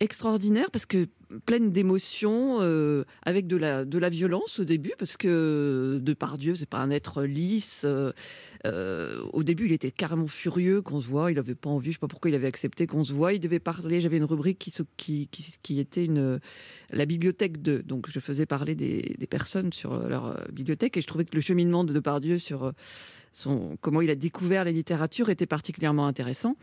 [0.00, 1.06] extraordinaire parce que
[1.46, 6.68] pleine d'émotions, euh, avec de la de la violence au début parce que Depardieu c'est
[6.68, 7.82] pas un être lisse.
[7.84, 8.12] euh,
[8.66, 11.30] euh, au début, il était carrément furieux qu'on se voit.
[11.30, 13.34] Il avait pas envie, je sais pas pourquoi il avait accepté qu'on se voit.
[13.34, 14.00] Il devait parler.
[14.00, 15.28] J'avais une rubrique qui, qui,
[15.62, 16.40] qui, était une,
[16.90, 17.78] la bibliothèque de.
[17.78, 21.42] Donc, je faisais parler des, des personnes sur leur bibliothèque et je trouvais que le
[21.42, 22.72] cheminement de Depardieu sur
[23.32, 26.56] son, comment il a découvert la littérature était particulièrement intéressant.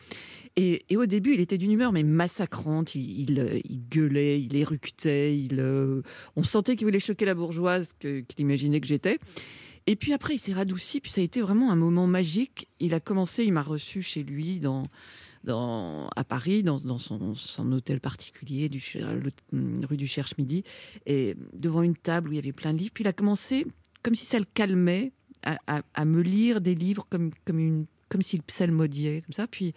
[0.55, 2.95] Et, et au début, il était d'une humeur mais massacrante.
[2.95, 4.41] Il, il, il gueulait,
[5.05, 6.01] il, euh,
[6.35, 9.19] on sentait qu'il voulait choquer la bourgeoise qu'il imaginait que j'étais.
[9.87, 12.67] Et puis après, il s'est radouci, puis ça a été vraiment un moment magique.
[12.79, 14.83] Il a commencé, il m'a reçu chez lui dans,
[16.15, 20.63] à Paris, dans, son, hôtel particulier, le- rue du Cherche-Midi,
[21.07, 22.91] et devant une table où il y avait plein de livres.
[22.93, 23.65] Puis il a commencé,
[24.03, 25.11] comme si ça le calmait,
[25.43, 29.47] à, me lire des livres comme s'il psalmodiait, comme ça.
[29.47, 29.73] Puis,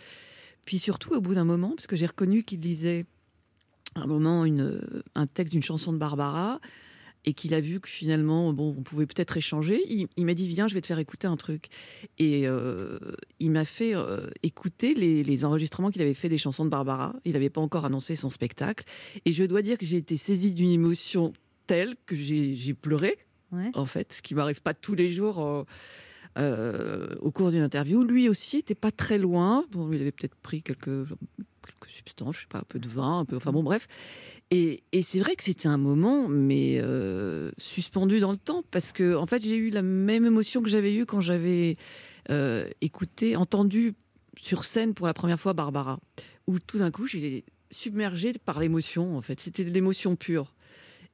[0.64, 3.06] puis surtout, au bout d'un moment, parce que j'ai reconnu qu'il lisait
[3.94, 4.80] à un moment une,
[5.14, 6.60] un texte d'une chanson de Barbara,
[7.26, 10.46] et qu'il a vu que finalement, bon, on pouvait peut-être échanger, il, il m'a dit
[10.46, 11.68] viens, je vais te faire écouter un truc.
[12.18, 12.98] Et euh,
[13.40, 17.14] il m'a fait euh, écouter les, les enregistrements qu'il avait fait des chansons de Barbara.
[17.24, 18.84] Il n'avait pas encore annoncé son spectacle.
[19.24, 21.32] Et je dois dire que j'ai été saisie d'une émotion
[21.66, 23.16] telle que j'ai pleuré,
[23.52, 23.70] Ouais.
[23.74, 25.40] en fait, ce qui m'arrive pas tous les jours.
[25.40, 25.62] euh,
[26.36, 29.64] euh, au cours d'une interview, lui aussi était pas très loin.
[29.70, 31.06] Bon, il avait peut-être pris quelques
[31.66, 33.86] quelques substances, je sais pas, un peu de vin, un peu, enfin bon, bref.
[34.50, 39.16] Et, c'est vrai que c'était un moment, mais euh, suspendu dans le temps, parce que
[39.16, 41.76] en fait, j'ai eu la même émotion que j'avais eue quand j'avais
[42.30, 43.94] euh, écouté, entendu
[44.40, 45.98] sur scène pour la première fois Barbara,
[46.46, 49.16] où tout d'un coup, j'ai submergée par l'émotion.
[49.16, 50.54] En fait, c'était de l'émotion pure.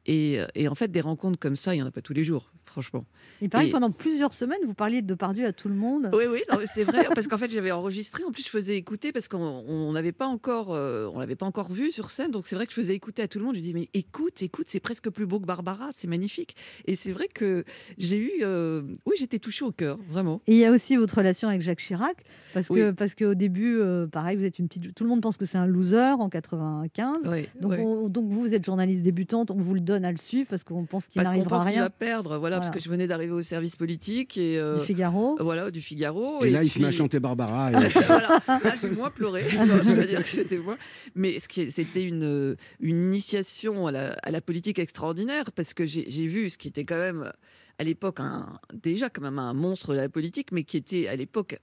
[0.06, 2.24] Et, et en fait, des rencontres comme ça, il y en a pas tous les
[2.24, 3.04] jours, franchement.
[3.42, 6.11] Il paraît que pendant plusieurs semaines, vous parliez de Depardieu à tout le monde.
[6.14, 6.40] Oui, oui,
[6.72, 8.24] c'est vrai, parce qu'en fait, j'avais enregistré.
[8.24, 11.46] En plus, je faisais écouter parce qu'on on n'avait pas encore, euh, on l'avait pas
[11.46, 12.30] encore vu sur scène.
[12.30, 13.54] Donc, c'est vrai que je faisais écouter à tout le monde.
[13.56, 16.54] Je disais, mais écoute, écoute, c'est presque plus beau que Barbara, c'est magnifique.
[16.87, 17.64] Et c'est vrai que
[17.98, 20.40] j'ai eu, euh, oui, j'étais touchée au cœur, vraiment.
[20.46, 22.80] Et il y a aussi votre relation avec Jacques Chirac, parce Oui.
[22.80, 25.44] que parce qu'au début, euh, pareil, vous êtes une petite, tout le monde pense que
[25.46, 27.26] c'est un loser en 95.
[27.26, 30.16] Ouais, Donc, on- donc vous, vous êtes journaliste débutante, on vous le donne à le
[30.18, 31.83] suivre parce qu'on pense qu'il Parce qu'on n'arrivera pense qu'il rien.
[31.83, 35.37] va perdre, voilà, parce que je venais d'arriver au service politique et euh, Du Figaro.
[35.40, 36.44] voilà du Figaro.
[36.44, 37.70] Et, là, il se met à chanter Barbara.
[37.73, 38.40] et- voilà.
[38.46, 39.44] Là, j'ai moins pleuré.
[39.51, 40.77] Je veux dire que c'était moi.
[41.14, 45.75] Mais ce qui est- c'était une, une initiation à la, à la politique extraordinaire parce
[45.75, 47.31] que j'ai j'ai vu ce qui était quand même
[47.79, 51.16] à l'époque un- déjà quand même un monstre de la politique, mais qui était à
[51.16, 51.59] l'époque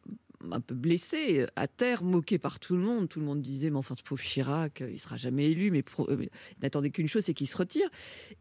[0.52, 3.10] un peu blessé, à terre, moqué par tout le monde.
[3.10, 6.18] Tout le monde disait, mais enfin, ce pauvre Chirac, il sera jamais élu, mais euh,
[6.22, 6.30] il
[6.62, 7.90] n'attendait qu'une chose, c'est qu'il se retire.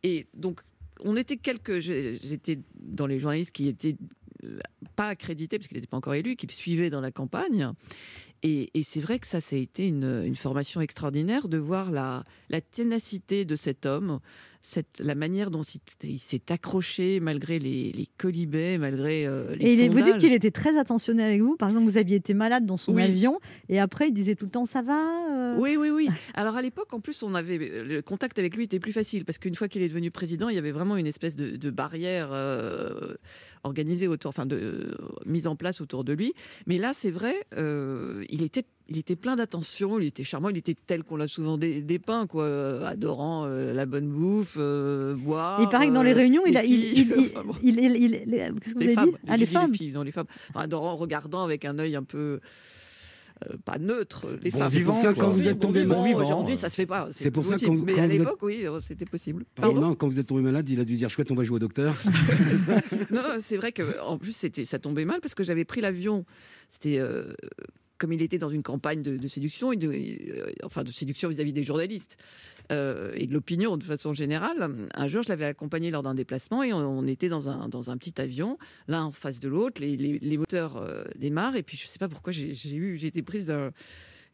[0.02, 0.60] Et donc,
[1.00, 1.78] on était quelques.
[1.78, 3.96] J'étais dans les journalistes qui étaient
[4.44, 4.58] euh,
[4.94, 7.72] pas accrédités, parce qu'il n'était pas encore élu, qui le suivaient dans la campagne.
[8.42, 11.90] Et, et c'est vrai que ça, ça a été une, une formation extraordinaire de voir
[11.90, 14.20] la, la ténacité de cet homme,
[14.60, 19.80] cette, la manière dont il, il s'est accroché malgré les, les colibets, malgré euh, les
[19.82, 21.56] Et vous dites qu'il était très attentionné avec vous.
[21.56, 23.02] Par exemple, vous aviez été malade dans son Oui.
[23.02, 24.98] avion et après il disait tout le temps ça va.
[25.30, 26.08] euh Oui, oui, oui.
[26.34, 29.38] Alors à l'époque, en plus, on avait le contact avec lui était plus facile parce
[29.38, 32.30] qu'une fois qu'il est devenu président, il y avait vraiment une espèce de, de barrière
[32.32, 33.14] euh,
[33.64, 34.96] organisée autour, enfin, de,
[35.26, 36.34] mise en place autour de lui.
[36.66, 37.34] Mais là, c'est vrai,
[38.30, 38.64] il était.
[38.88, 42.28] Il était plein d'attention, il était charmant, il était tel qu'on l'a souvent dé- dépeint,
[42.28, 45.60] quoi, euh, adorant euh, la bonne bouffe, euh, boire.
[45.60, 47.08] il paraît que dans les euh, réunions, il les a, il,
[47.44, 47.56] bon.
[47.64, 49.74] les- qu'est-ce que vous les avez femmes, dit Ah, j'ai les dit femmes.
[49.74, 52.38] filles, non les femmes, Enfin, adorant, regardant avec un œil un peu
[53.50, 54.68] euh, pas neutre les Bon femmes.
[54.68, 55.24] vivant, ça, quoi.
[55.24, 56.20] quand vous êtes bon tombé vivant, vivant.
[56.22, 57.08] Aujourd'hui, ça se fait pas.
[57.10, 57.78] C'est pour plus ça possible.
[57.78, 59.44] quand- Mais quand à vous êtes- l'époque, oui, euh, c'était possible.
[59.56, 61.42] Ah, Pardon non, quand vous êtes tombé malade, il a dû dire chouette, on va
[61.42, 61.92] jouer au docteur.
[63.10, 65.80] non, non, c'est vrai que en plus c'était ça tombait mal parce que j'avais pris
[65.80, 66.24] l'avion.
[66.68, 67.32] C'était euh,
[67.98, 72.16] comme il était dans une campagne de, séduction, euh, enfin de séduction vis-à-vis des journalistes
[72.72, 74.88] euh, et de l'opinion de façon générale.
[74.94, 77.96] Un jour, je l'avais accompagné lors d'un déplacement et on, était dans un, dans un
[77.96, 79.80] petit avion, l'un en face de l'autre.
[79.80, 83.46] Les, moteurs euh, démarrent et puis je sais pas pourquoi j'ai eu, j'ai été prise
[83.46, 83.70] d'un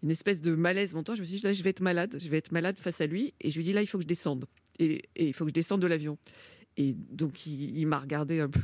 [0.02, 1.14] une espèce de malaise montant.
[1.14, 3.06] Je me suis dit là, je vais être malade, je vais être malade face à
[3.06, 4.46] lui et je lui dis là, il faut que je descende
[4.80, 6.18] et, et il faut que je descende de l'avion.
[6.76, 8.60] Et donc, il, il m'a regardé un peu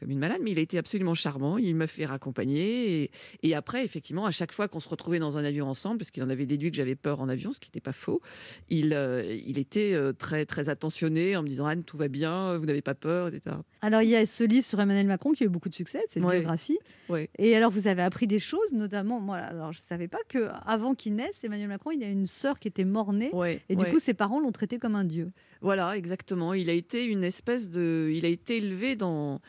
[0.00, 1.56] comme une malade, mais il a été absolument charmant.
[1.58, 3.02] Il m'a fait raccompagner.
[3.04, 3.10] Et,
[3.42, 6.22] et après, effectivement, à chaque fois qu'on se retrouvait dans un avion ensemble, parce qu'il
[6.22, 8.20] en avait déduit que j'avais peur en avion, ce qui n'était pas faux,
[8.68, 12.56] il, euh, il était euh, très, très attentionné en me disant Anne, tout va bien,
[12.58, 13.56] vous n'avez pas peur, etc.
[13.80, 16.02] Alors il y a ce livre sur Emmanuel Macron qui a eu beaucoup de succès,
[16.08, 16.38] c'est une Ouais.
[16.40, 16.78] biographie.
[17.08, 17.30] Ouais.
[17.38, 19.36] Et alors vous avez appris des choses, notamment moi.
[19.36, 22.68] Alors je savais pas que avant qu'il naisse, Emmanuel Macron, il a une sœur qui
[22.68, 23.30] était mort-née.
[23.32, 25.30] Ouais, Et du coup, ses parents l'ont traité comme un dieu.
[25.62, 26.52] Voilà, exactement.
[26.52, 28.10] Il a été une espèce de.
[28.12, 29.40] Il a été élevé dans.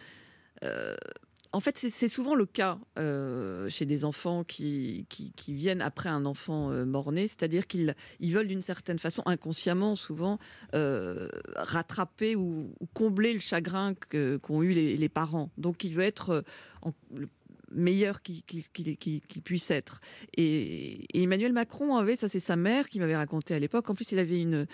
[0.63, 0.95] Euh,
[1.53, 5.05] en fait, c'est- souvent le cas euh, chez des enfants qui,
[5.47, 10.39] viennent après un enfant euh, mort-né, c'est-à-dire qu'ils ils veulent d'une certaine façon, inconsciemment souvent,
[11.55, 13.93] rattraper ou, combler le chagrin
[14.41, 15.49] qu'ont eu les, parents.
[15.57, 16.43] Donc, il veut être
[17.13, 17.29] le
[17.71, 18.43] meilleur qu'il
[19.43, 20.01] puisse être.
[20.35, 24.11] Et, Emmanuel Macron avait, ça c'est sa mère qui m'avait raconté à l'époque, en plus
[24.11, 24.67] il avait une,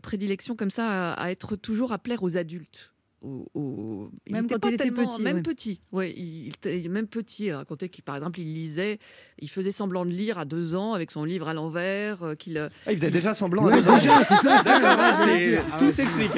[0.00, 2.92] prédilection comme ça à être toujours à plaire aux adultes.
[3.22, 5.42] Au- au- Même était quand pas il était tellement- petit, Même ouais.
[5.42, 7.44] petit, ouais, il, il était- même petit.
[7.46, 8.98] Il racontait qu'il, par exemple, il lisait,
[9.38, 12.56] il faisait semblant de lire à deux ans avec son livre à l'envers, euh, qu'il
[12.56, 13.64] euh, Ah, il faisait déjà semblant.
[13.66, 13.98] Ouais, à deux ans.
[14.26, 14.62] c'est ça.
[14.64, 16.30] Ah tout s'explique.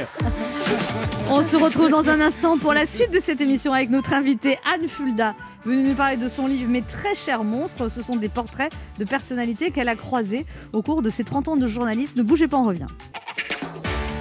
[1.30, 4.58] On se retrouve dans un instant pour la suite de cette émission avec notre invitée
[4.74, 7.88] Anne Fulda, venue nous parler de son livre Mes très chers monstres.
[7.90, 11.56] Ce sont des portraits de personnalités qu'elle a croisés au cours de ses 30 ans
[11.56, 12.16] de journaliste.
[12.16, 12.86] Ne bougez pas, on revient.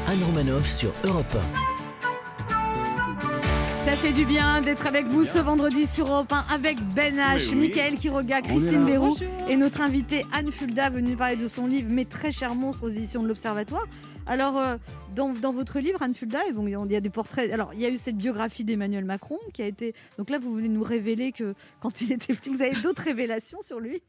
[0.08, 1.36] Anne Romanoff sur Europe
[3.86, 7.50] Ça fait du bien d'être avec vous ce vendredi sur Europe 1 avec Ben H,
[7.50, 7.56] Oui.
[7.56, 8.86] Michael Quiroga, Christine.
[8.86, 9.18] Béroux
[9.50, 12.90] et notre invitée Anne Fulda venue parler de son livre Mes très chers monstres aux
[12.90, 13.86] éditions de l'Observatoire.
[14.28, 14.76] Alors, euh,
[15.16, 17.52] dans, dans votre livre, Anne Fulda, et bon, il y a des portraits.
[17.52, 19.94] Alors, il y a eu cette biographie d'Emmanuel Macron qui a été.
[20.18, 23.62] Donc là, vous venez nous révéler que quand il était petit, vous avez d'autres révélations
[23.62, 24.02] sur lui?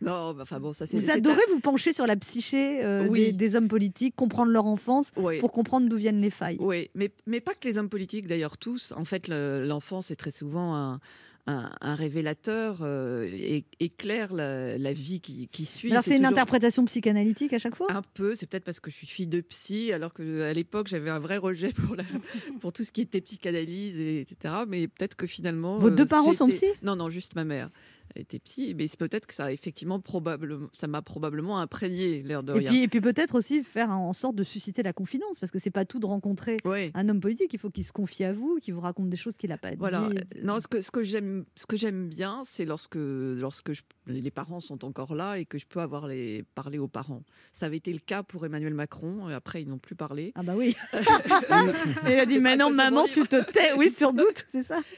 [0.00, 0.98] non, bah, enfin bon, ça c'est.
[0.98, 3.26] Vous adorez vous pencher sur la psyché euh, Oui.
[3.26, 6.56] des, des hommes politiques, comprendre leur enfance pour comprendre d'où viennent les failles.
[6.60, 8.92] Oui, mais, mais pas que les hommes politiques, d'ailleurs tous.
[8.96, 11.00] En fait, le- l'enfance est très souvent un,
[11.48, 15.90] un, un révélateur euh, et éclaire la, la vie qui, qui suit.
[15.90, 17.86] Alors c'est une interprétation psychanalytique à chaque fois?
[17.90, 20.88] Un peu, c'est peut-être parce que je suis fille de psy, alors que à l'époque
[20.88, 22.04] j'avais un vrai rejet pour, la,
[22.60, 24.54] pour tout ce qui était psychanalyse, et, etc.
[24.68, 25.78] Mais peut-être que finalement.
[25.78, 26.66] Vos deux parents sont psy?
[26.82, 27.70] Non, non, juste ma mère
[28.20, 28.74] était psy.
[28.76, 32.70] Mais c'est peut-être que ça effectivement probablement, ça m'a probablement imprégné l'air de Et rien.
[32.70, 35.70] puis, et puis peut-être aussi faire en sorte de susciter la confidence, parce que c'est
[35.70, 36.56] pas tout de rencontrer
[36.94, 39.36] un homme politique, il faut qu'il se confie à vous, qu'il vous raconte des choses
[39.36, 40.08] qu'il n'a pas Voilà.
[40.10, 40.40] dit.
[40.42, 44.30] Non, ce que, ce que j'aime, ce que j'aime bien, c'est lorsque, lorsque je- les
[44.30, 47.22] parents sont encore là et que je peux avoir les parler aux parents.
[47.52, 49.28] Ça avait été le cas pour Emmanuel Macron.
[49.28, 50.32] Et après, ils n'ont plus parlé.
[50.34, 50.76] Ah bah oui.
[52.06, 52.40] Et il a dit, de
[52.74, 53.72] maman, tu te tais.
[53.76, 54.78] Oui, sur doute, c'est ça.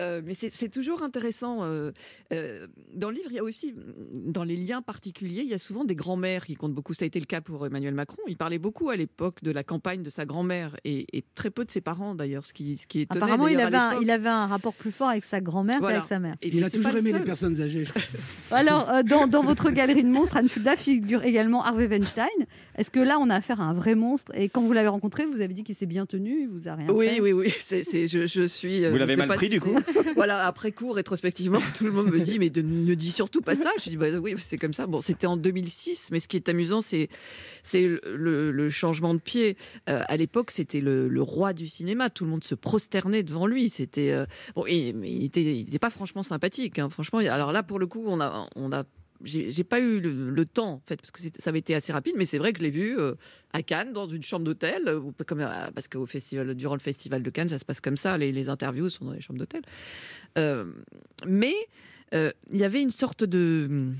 [0.00, 1.64] Euh, mais c'est toujours intéressant.
[1.64, 1.90] euh,
[2.32, 3.74] euh, dans le livre, il y a aussi,
[4.12, 6.94] dans les liens particuliers, il y a souvent des grands-mères qui comptent beaucoup.
[6.94, 8.22] Ça a été le cas pour Emmanuel Macron.
[8.28, 11.64] Il parlait beaucoup à l'époque de la campagne de sa grand-mère et, et très peu
[11.64, 13.22] de ses parents d'ailleurs, ce qui, ce qui étonnait.
[13.22, 14.04] Apparemment, il avait, un, l'époque.
[14.04, 15.96] il avait un rapport plus fort avec sa grand-mère Voilà.
[15.96, 16.36] qu'avec sa mère.
[16.42, 17.84] Et Il a toujours le aimé les personnes âgées.
[17.84, 18.02] je crois.
[18.58, 22.26] Alors, euh, dans, dans votre galerie de monstres, Anne Fulda figure également Harvey Weinstein.
[22.76, 24.32] Est-ce que là, on a affaire à un vrai monstre?
[24.36, 26.74] Et quand vous l'avez rencontré, vous avez dit qu'il s'est bien tenu, il vous a
[26.74, 27.52] rien Oui, fait oui, oui.
[27.58, 28.88] C'est- je, je suis.
[28.88, 29.74] Vous l'avez mal pas pris, si du coup?
[30.16, 33.54] Voilà, après coup, rétrospectivement, tout le monde me dit mais de- ne dis surtout pas
[33.54, 33.70] ça.
[33.82, 34.86] Je dis bah oui, c'est comme ça.
[34.86, 37.08] Bon, c'était en 2006, mais ce qui est amusant, c'est
[37.74, 39.56] le, le- changement de pied.
[39.88, 42.10] Euh, à l'époque, c'était le, roi du cinéma.
[42.10, 43.68] Tout le monde se prosternait devant lui.
[43.70, 46.78] C'était euh, bon, et- il était, il était pas franchement sympathique.
[46.78, 46.88] hein.
[46.90, 48.84] Franchement, alors là, pour le coup, on a, on a
[49.22, 52.24] j'ai pas eu le, temps en fait parce que ça avait été assez rapide mais
[52.24, 53.14] c'est vrai que je l'ai vu euh,
[53.52, 57.22] à Cannes dans une chambre d'hôtel euh, comme euh, parce qu'au festival durant le festival
[57.22, 59.62] de Cannes ça se passe comme ça les, les interviews sont dans les chambres d'hôtel.
[61.26, 61.54] Mais
[62.12, 63.90] il y avait une sorte de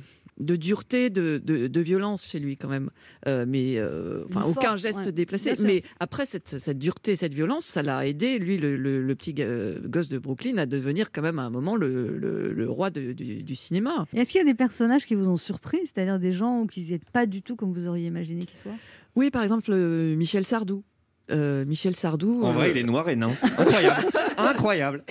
[0.40, 2.90] de dureté, de, de, de violence chez lui quand même,
[3.26, 5.12] Euh, mais euh, enfin aucun geste ouais.
[5.12, 5.54] déplacé.
[5.60, 9.34] Mais après cette, cette dureté, cette violence, ça l'a aidé lui, le, le- le petit
[9.34, 13.12] ga- gosse de Brooklyn, à devenir quand même à un moment le, le- roi de-
[13.12, 14.06] du, du cinéma.
[14.14, 17.04] Est-ce qu'il y a des personnages qui vous ont surpris, c'est-à-dire des gens qui n'étaient
[17.12, 18.72] pas du tout comme vous auriez imaginé qu'ils soient?
[19.16, 20.84] Oui, par exemple euh, Michel Sardou.
[21.30, 22.42] Euh, Michel Sardou.
[22.44, 23.32] En vrai, euh, il est noir et nain.
[23.58, 24.06] Incroyable.
[24.38, 25.04] Incroyable.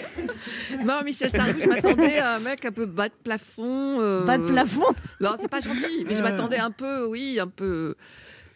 [0.85, 3.99] Non, Michel Sardou, je m'attendais à un mec un peu bas de plafond.
[4.01, 4.85] euh, Pas de plafond
[5.21, 7.95] Non, c'est pas gentil, mais je m'attendais un peu, oui, un peu.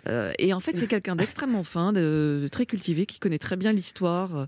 [0.07, 3.57] euh, et en fait, c'est quelqu'un d'extrêmement fin, de, de très cultivé, qui connaît très
[3.57, 4.47] bien l'histoire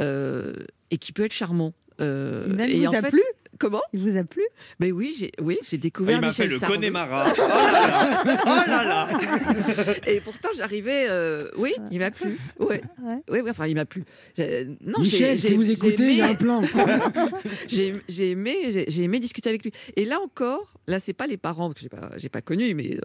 [0.00, 0.52] euh,
[0.90, 1.72] et qui peut être charmant.
[2.00, 3.22] Euh, et vous en a fait, plu
[3.60, 4.42] Comment Il vous a plu?
[4.80, 6.74] Ben oui, j'ai oui, j'ai Ah, découvert il m'a fait Michel le Sardou.
[6.74, 7.32] Connemara.
[7.36, 8.38] Oh là là.
[8.42, 9.94] Oh là là.
[10.06, 11.06] Et pourtant, j'arrivais.
[11.10, 12.38] euh, oui, il m'a plu.
[12.58, 12.80] Ouais.
[13.02, 13.18] Ouais.
[13.30, 14.04] Oui, oui, enfin, il m'a plu.
[14.36, 16.62] J'ai- Non, Michel, si vous écoutez, il y a aimé- un plan.
[17.68, 19.72] j'ai j'ai aimé, j'ai- aimé discuter avec lui.
[19.96, 22.96] Et là encore, là, c'est pas les parents que j'ai pas, j'ai pas connus, mais
[22.96, 23.00] euh,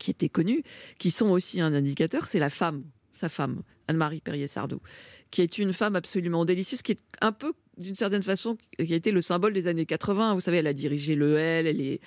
[0.00, 0.62] qui étaient connus,
[0.98, 2.82] qui sont aussi un indicateur, c'est la femme,
[3.14, 4.80] sa femme, Anne-Marie Perrier-Sardou,
[5.30, 8.96] qui est une femme absolument délicieuse, qui est un peu, d'une certaine façon, qui a
[8.96, 10.34] été le symbole des années 80.
[10.34, 12.00] Vous savez, elle a dirigé le L, elle est.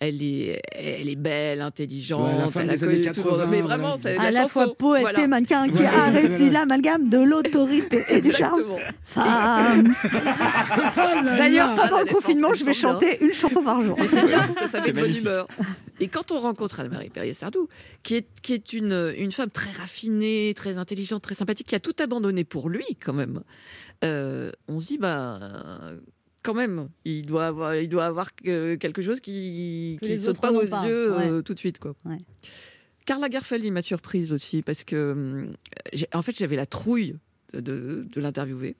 [0.00, 2.28] Elle est, elle est belle, intelligente.
[2.30, 3.38] Ouais, la femme elle a connu tout le monde.
[3.40, 5.20] 80, Mais vraiment, c'est À la fois poète Voilà.
[5.22, 8.62] et mannequin qui Ouais, a réussi l'amalgame de l'autorité et du charme.
[9.02, 9.94] Femme.
[10.96, 13.96] Oh D'ailleurs, pendant le confinement, je vais chanter une chanson par jour.
[13.98, 15.46] Mais c'est bien parce que ça de bonne humeur.
[16.00, 17.68] Et quand on rencontre Anne-Marie Perrier-Sardou,
[18.02, 21.80] qui est, qui est une, une femme très raffinée, très intelligente, très sympathique, qui a
[21.80, 23.42] tout abandonné pour lui quand même,
[24.04, 25.38] euh, on se dit, bah,
[26.44, 30.52] quand même, il doit avoir, il doit avoir euh, quelque chose qui les saute pas
[30.52, 31.42] aux yeux euh, ouais.
[31.42, 31.78] tout de suite.
[31.78, 31.94] Quoi.
[32.04, 32.18] Ouais.
[33.06, 35.54] Carla Garfeld, il m'a surprise aussi parce que, hum,
[36.12, 37.16] en fait, j'avais la trouille
[37.54, 38.76] de, de, de l'interviewer.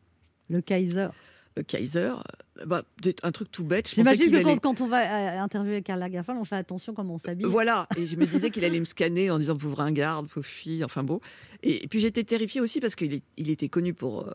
[0.50, 1.09] Le Kaiser.
[1.57, 2.12] Le Kaiser,
[2.61, 2.83] euh, bah,
[3.22, 3.88] un truc tout bête.
[3.88, 7.46] J'imagine que allait- quand, on va interviewer Karl Lagerfeld, on fait attention comment on s'habille.
[7.46, 10.85] Voilà, et je me disais qu'il allait me scanner en disant pauvre garde, pauvre fille,
[10.85, 11.20] enfin bon.
[11.62, 14.29] Et, puis j'étais terrifiée aussi parce qu'il il était connu pour,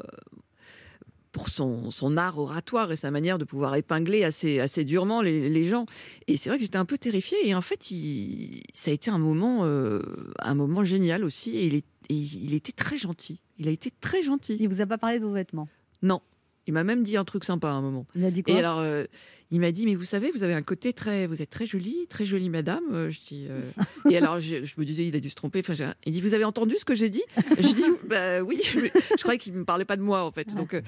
[1.31, 5.47] pour son, son art oratoire et sa manière de pouvoir épingler assez, assez durement les,
[5.49, 5.85] les gens.
[6.27, 7.37] Et c'est vrai que j'étais un peu terrifiée.
[7.47, 10.01] Et en fait, il- ça a été un moment, euh,
[10.39, 11.55] un moment génial aussi.
[11.57, 13.39] Et il, est- et il était très gentil.
[13.59, 14.57] Il a été très gentil.
[14.59, 15.67] Il vous a pas parlé de vos vêtements?
[16.01, 16.21] Non,
[16.65, 18.07] il m'a même dit un truc sympa à un moment.
[18.15, 18.53] Il a dit quoi?
[18.53, 19.03] Et alors, euh,
[19.51, 22.05] il m'a dit, mais vous savez, vous avez un côté très, vous êtes très jolie,
[22.07, 22.83] très jolie madame.
[22.91, 23.61] Euh, Je dis, euh,
[24.09, 25.59] et alors, je, je me disais, il a dû se tromper.
[25.67, 27.23] Enfin, il dit, vous avez entendu ce que j'ai dit?
[27.57, 28.61] Je dis, bah oui.
[28.75, 30.53] mais je croyais qu'il me parlait pas de moi en fait.
[30.55, 30.81] Donc, euh,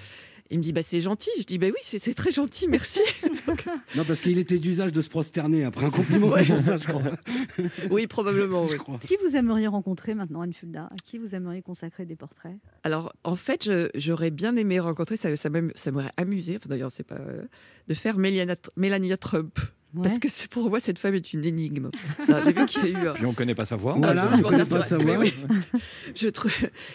[0.49, 1.29] il me dit, bah c'est gentil.
[1.39, 2.99] Je dis, bah oui, c'est très gentil, merci.
[3.47, 6.33] Donc, Non, parce qu'il était d'usage de se prosterner après un compliment.
[6.37, 7.01] C'est pour ça, je crois.
[7.91, 8.65] oui, probablement.
[8.67, 8.77] Je oui.
[8.77, 8.99] crois.
[9.05, 12.55] Qui vous aimeriez rencontrer maintenant, Anne Fulda À qui vous aimeriez consacrer des portraits?
[12.83, 17.15] Alors, en fait, j'aurais bien aimé rencontrer, ça, ça m'aurait amusé, enfin, d'ailleurs, c'est pas.
[17.15, 17.43] euh,
[17.87, 19.59] de faire Mélania- Mélania Trump.
[19.93, 20.03] Ouais.
[20.03, 21.89] Parce que c'est- pour moi, cette femme est une énigme.
[22.27, 23.07] Alors, vu qu'il y a eu.
[23.09, 23.95] un- Puis on connaît pas sa voix.
[23.97, 25.17] Voilà, on connaît pas sa voix.
[25.17, 25.33] oui.
[26.15, 26.51] Je trouve,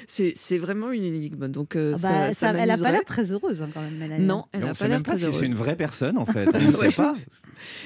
[0.07, 1.49] c'est vraiment une énigme.
[1.49, 3.81] Donc, euh, Ah ça, bah, ça ça- elle a pas l'air très heureuse hein, quand
[3.81, 4.25] même, Mélanie.
[4.25, 5.37] Non, elle n'a pas l'air très si heureuse.
[5.39, 6.49] c'est une vraie personne en fait.
[6.55, 7.15] On ne sait pas.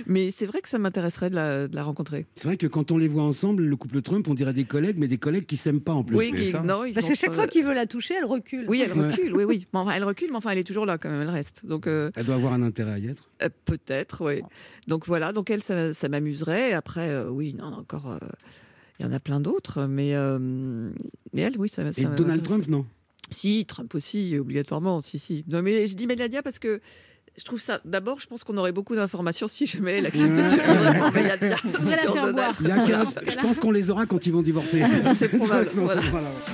[0.07, 2.27] Mais c'est vrai que ça m'intéresserait de la, de la rencontrer.
[2.37, 4.97] C'est vrai que quand on les voit ensemble, le couple Trump, on dirait des collègues,
[4.99, 6.17] mais des collègues qui s'aiment pas en plus.
[6.17, 6.61] Oui, qui- ça.
[6.61, 8.65] non, Parce que chaque fois qu'il veut la toucher, elle recule.
[8.69, 9.11] Oui, elle Ouais.
[9.11, 9.67] recule, oui, oui.
[9.73, 11.63] Mais enfin, elle recule, mais enfin, elle est toujours là quand même, elle reste.
[11.65, 13.30] Donc, euh, Elle doit avoir un intérêt à y être.
[13.43, 14.43] Euh, peut-être, oui.
[14.89, 16.73] Donc voilà, donc elle, ça, ça m'amuserait.
[16.73, 18.19] Après, euh, oui, non, encore, euh,
[18.99, 20.15] il y en a plein d'autres, mais,
[21.33, 22.43] mais elle, oui, ça, ça Et Donald.
[22.43, 22.87] Trump, non?
[23.31, 25.45] Si, Trump aussi, obligatoirement, si, si.
[25.49, 26.81] Non, mais je dis Mélania parce que
[27.39, 27.81] je trouve ça.
[27.87, 30.43] D'abord, je pense qu'on aurait beaucoup d'informations si jamais elle acceptait.
[30.43, 32.53] Il y a ce cas-là.
[33.27, 34.83] Je pense qu'on les aura quand ils vont divorcer.
[35.15, 36.03] C'est probable, voilà.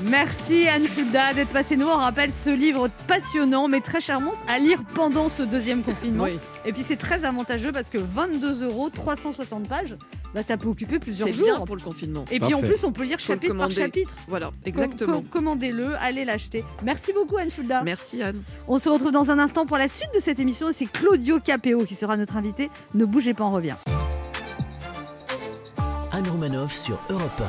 [0.04, 1.86] Merci Anne Fulda d'être passée nous.
[1.86, 6.24] On rappelle ce livre passionnant mais très charmant à lire pendant ce deuxième confinement.
[6.24, 9.96] Oui, Et puis c'est très avantageux parce que 22 euros, 360 pages,
[10.34, 11.46] bah, ça peut occuper plusieurs c'est jours.
[11.46, 12.24] bien pour le confinement.
[12.30, 14.14] Et puis en plus, on peut lire chapitre par chapitre.
[14.28, 15.16] Voilà, Com- exactement.
[15.20, 16.62] com- Commandez-le, allez l'acheter.
[16.84, 17.82] Merci beaucoup Anne Fulda.
[17.82, 18.42] Merci Anne.
[18.68, 21.84] On se retrouve dans un instant pour la suite de cette émission c'est Claudio Capéo
[21.84, 22.70] qui sera notre invité.
[22.94, 23.76] Ne bougez pas, on revient.
[26.12, 27.42] Anne Romanoff sur Europe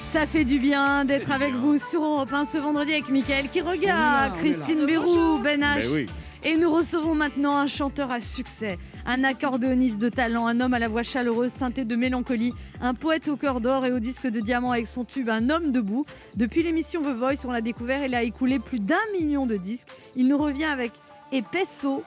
[0.00, 3.60] Ça fait du bien d'être avec vous sur Europe 1 ce vendredi avec Mickaël qui
[3.60, 5.90] regarde, là, Christine Bérou, Ben H.
[5.92, 6.06] Oui.
[6.44, 10.78] Et nous recevons maintenant un chanteur à succès, un accordéoniste de talent, un homme à
[10.78, 14.38] la voix chaleureuse teintée de mélancolie, un poète au cœur d'or et au disque de
[14.40, 16.06] diamant avec son tube Un homme debout.
[16.36, 19.88] Depuis l'émission The Voice, on l'a découvert, il a écoulé plus d'un million de disques.
[20.14, 20.92] Il nous revient avec
[21.32, 22.04] Epesso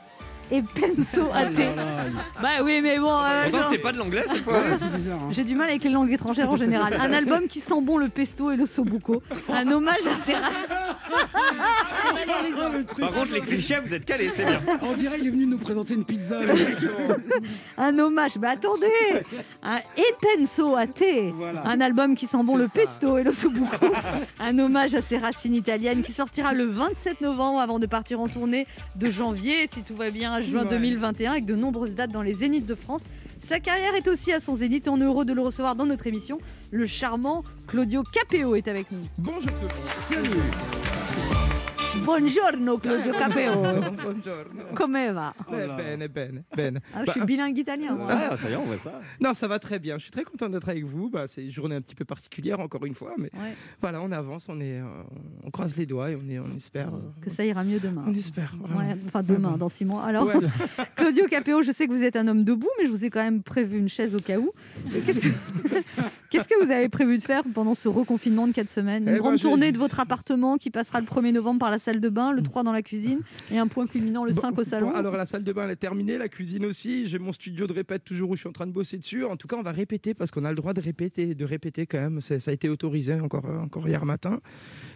[0.52, 1.54] et Penso Oh là AT.
[1.58, 1.84] là,
[2.42, 4.54] Bah oui, mais bon, euh, Pourtant, genre- c'est pas de l'anglais cette fois.
[4.54, 5.18] Ouais, c'est bizarre.
[5.22, 5.30] hein.
[5.32, 6.94] j'ai du mal avec les langues étrangères en général.
[7.00, 9.22] Un album qui sent bon le pesto et le sobuco.
[9.50, 10.50] Un hommage à Serra.
[12.70, 13.00] Le truc.
[13.00, 14.62] Par contre, les clichés, vous êtes calés, c'est bien.
[14.82, 16.40] On dirait qu'il est venu nous présenter une pizza.
[17.78, 18.86] Un hommage, mais attendez
[19.64, 21.68] Un Epenso à thé Voilà.
[21.68, 22.72] Un album qui sent bon le ça.
[22.74, 23.88] pesto et le sobuco.
[24.40, 28.28] Un hommage à ses racines italiennes qui sortira le 27 novembre avant de partir en
[28.28, 30.70] tournée de janvier, si tout va bien, à juin Ouais.
[30.70, 33.02] 2021, avec de nombreuses dates dans les Zéniths de France.
[33.48, 35.86] Sa carrière est aussi à son zénith et on est heureux de le recevoir dans
[35.88, 36.38] notre émission.
[36.70, 39.00] Le charmant Claudio Capéo est avec nous.
[39.18, 40.30] Bonjour tout le monde.
[40.30, 41.41] Salut.
[42.00, 43.62] Buongiorno Claudio Capéo.
[44.02, 44.64] Buongiorno.
[44.74, 45.34] Come va?
[45.46, 45.76] Oh là.
[45.76, 46.82] Bene, bene, bene.
[46.94, 48.08] Ah, Je suis bilingue italien, moi.
[48.10, 49.02] Ah, ça y est, on voit ça.
[49.20, 49.98] Non, ça va très bien.
[49.98, 51.10] Je suis très content d'être avec vous.
[51.10, 54.12] Bah, c'est une journée un petit peu particulière, encore une fois, mais Ouais, voilà, on
[54.12, 54.86] avance, on est, euh,
[55.44, 56.88] on croise les doigts et on est, on espère.
[56.94, 58.04] euh, que ça ira mieux demain.
[58.08, 58.54] on espère.
[58.76, 60.04] Ouais, enfin demain, dans six mois.
[60.04, 60.36] Alors, Ouais.
[60.96, 63.22] Claudio Capéo, je sais que vous êtes un homme debout, mais je vous ai quand
[63.22, 64.52] même prévu une chaise au cas où.
[65.06, 65.28] Qu'est-ce que,
[66.32, 69.12] qu'est-ce que vous avez prévu de faire pendant ce reconfinement de 4 semaines Une Eh
[69.14, 72.10] ben, grande tournée de votre appartement qui passera le 1er novembre par la salle de
[72.10, 73.20] bain, le 3 dans la cuisine
[73.52, 74.90] et un point culminant le Bon, 5 au salon.
[74.90, 77.06] bon, alors la salle de bain elle est terminée, la cuisine aussi.
[77.06, 79.24] J'ai mon studio de répète toujours où je suis en train de bosser dessus.
[79.26, 81.86] En tout cas, on va répéter parce qu'on a le droit de répéter, de répéter
[81.86, 82.22] quand même.
[82.22, 84.40] Ça a été autorisé encore, encore hier matin.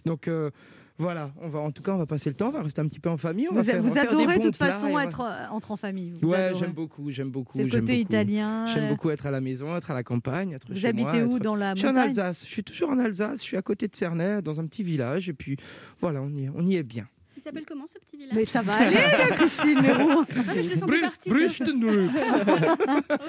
[0.05, 0.49] Donc euh,
[0.97, 2.87] voilà, on va en tout cas on va passer le temps, on va rester un
[2.87, 3.47] petit peu en famille.
[3.49, 5.21] On vous va faire- vous on va faire des adorez de toute façon va- être
[5.21, 6.13] euh, entre en famille.
[6.21, 7.57] Vous Ouais, j'aime beaucoup, j'aime beaucoup.
[7.57, 7.91] C'est le côté beaucoup.
[8.13, 8.65] italien.
[8.67, 11.09] J'aime euh, beaucoup être à la maison, être à la campagne, être Vous chez moi,
[11.09, 12.09] habitez où être- dans la Je suis en montagne?
[12.09, 12.45] Alsace.
[12.45, 13.39] Je suis toujours en Alsace.
[13.39, 15.27] Je suis à côté de Cernay, dans un petit village.
[15.27, 15.57] Et puis
[15.99, 17.05] voilà, on y, on y est bien.
[17.37, 18.33] Il s'appelle comment ce petit village?
[18.33, 18.95] Mais ça va aller,
[19.35, 19.77] Christine.
[19.85, 21.29] Ah, mais je le sentais parti.
[21.29, 21.35] ça.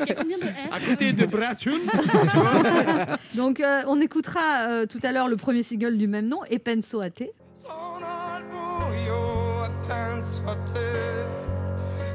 [0.00, 0.72] Ok, combien de R?
[0.72, 1.80] À côté de Bratuns.
[3.34, 6.58] Donc, euh, on écoutera euh, tout à l'heure le premier single du même nom, E
[6.58, 7.24] Penso a te.
[7.56, 11.24] Sono al buio e penso a te.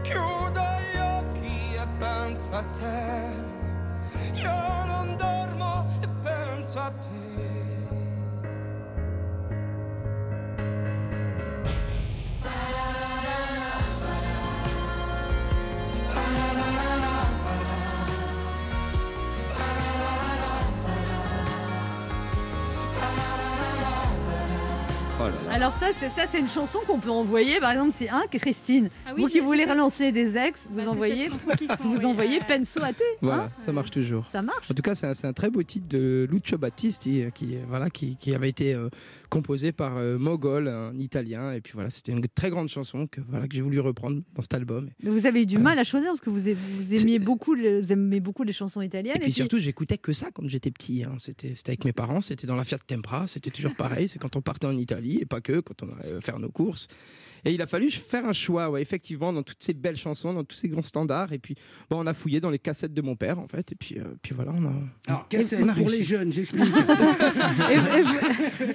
[0.04, 3.34] Chiudo gli occhi e penso a te.
[4.34, 7.51] Io non dormo e penso a te.
[25.52, 27.60] Alors ça, c'est ça, c'est une chanson qu'on peut envoyer.
[27.60, 30.82] Par exemple, si un Christine, Ah oui, vous qui voulez relancer des ex, Bah, vous
[30.82, 31.28] c'est envoyez,
[31.82, 32.46] vous envoyez Ouais.
[32.48, 33.04] Penso a te.
[33.22, 34.26] Voilà, hein ça marche toujours.
[34.26, 34.70] ça marche.
[34.72, 37.90] En tout cas, c'est un, c'est un très beau titre de Lucio Battisti qui, voilà,
[37.90, 38.90] qui, qui avait été euh,
[39.30, 41.52] composé par euh, Mogol, un Italien.
[41.54, 44.42] Et puis voilà, c'était une très grande chanson que, voilà, que j'ai voulu reprendre dans
[44.42, 44.90] cet album.
[45.04, 47.92] Mais vous avez eu du mal à choisir parce que vous, aimiez beaucoup, les- vous
[47.94, 49.18] aimez beaucoup les chansons italiennes.
[49.18, 51.04] Et puis surtout, j'écoutais que ça quand j'étais petit.
[51.04, 51.16] hein.
[51.20, 54.08] C'était c'était avec mes parents, c'était dans la Fiat Tempra, c'était toujours pareil.
[54.08, 56.88] C'est quand on partait en Italie et pas que, quand on allait faire nos courses.
[57.46, 60.44] Et il a fallu faire un choix, ouais, effectivement, dans toutes ces belles chansons, dans
[60.44, 61.34] tous ces grands standards.
[61.34, 61.56] Et puis,
[61.90, 63.72] bon, on a fouillé dans les cassettes de mon père, en fait.
[63.72, 64.72] Et puis, euh, puis voilà, on a.
[65.08, 65.98] Alors, cassette on a pour réussi.
[66.00, 66.64] les jeunes, j'explique.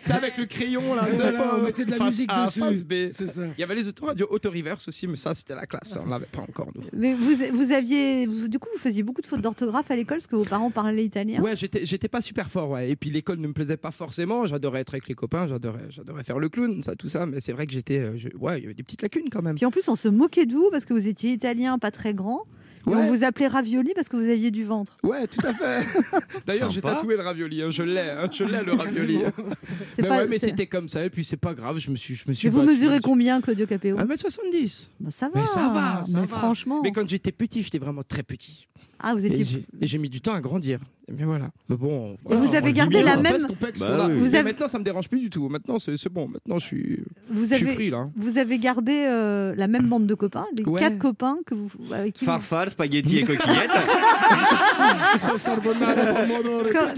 [0.03, 1.07] C'est avec le crayon, là.
[1.13, 2.59] Voilà, pas, on mettait de la face musique A, dessus.
[2.61, 2.93] face B.
[3.13, 3.43] C'est ça.
[3.57, 5.99] Il y avait les autoradios auto-reverse aussi, mais ça, c'était la classe.
[6.05, 6.83] On l'avait pas encore, nous.
[6.93, 10.19] Mais vous, vous aviez, vous- du coup, vous faisiez beaucoup de fautes d'orthographe à l'école
[10.19, 11.41] parce que vos parents parlaient italien.
[11.41, 12.91] Ouais, j'étais, j'étais pas super fort, ouais.
[12.91, 14.47] Et puis l'école ne me plaisait pas forcément.
[14.47, 17.27] J'adorais être avec les copains, j'adorais, j'adorais faire le clown, ça, tout ça.
[17.27, 18.29] Mais c'est vrai que j'étais, euh, je-
[18.59, 19.57] il y avait des petites lacunes quand même.
[19.57, 22.15] Puis en plus, on se moquait de vous parce que vous étiez italien, pas très
[22.15, 22.43] grand.
[22.87, 22.97] Et Ouais.
[22.99, 24.97] on vous appelait ravioli parce que vous aviez du ventre.
[25.03, 25.85] Ouais, tout à fait.
[26.47, 27.61] D'ailleurs, j'ai tatoué le ravioli.
[27.63, 29.19] hein, Je l'ai, hein, je l'ai le ravioli.
[29.99, 31.05] Mais pas- ouais, mais c'est- c'était comme ça.
[31.05, 31.79] Et puis c'est pas grave.
[31.79, 32.47] Je me suis, je me suis.
[32.47, 33.97] Et vous mesurez combien, Claudio Capéo?
[33.99, 34.91] 1m70.
[35.01, 35.41] Bah, Ça va.
[35.41, 36.37] Mais ça va, ça mais va.
[36.37, 36.81] franchement.
[36.85, 38.69] Mais quand j'étais petit, j'étais vraiment très petit.
[39.01, 39.45] Ah, vous Et étiez.
[39.45, 40.81] j'ai, et j'ai mis du temps à grandir.
[41.09, 41.51] Mais voilà.
[41.69, 42.15] Mais bon.
[42.15, 43.79] Et voilà, vous on avez gardé bien, la on fait même- ce qu'on peut avec
[43.79, 44.09] ce Bah qu'on a.
[44.09, 44.19] oui.
[44.19, 45.49] Vous Et avez- maintenant, ça me dérange plus du tout.
[45.49, 46.27] Maintenant, c'est, c'est bon.
[46.27, 46.99] Maintenant, je suis,
[47.31, 48.09] Vous je suis avez, free là.
[48.17, 50.81] vous avez gardé euh, la même bande de copains, les Ouais.
[50.81, 53.71] quatre copains que vous, avec qui vous- Farfalle, spaghetti et coquillettes.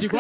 [0.08, 0.16] Co-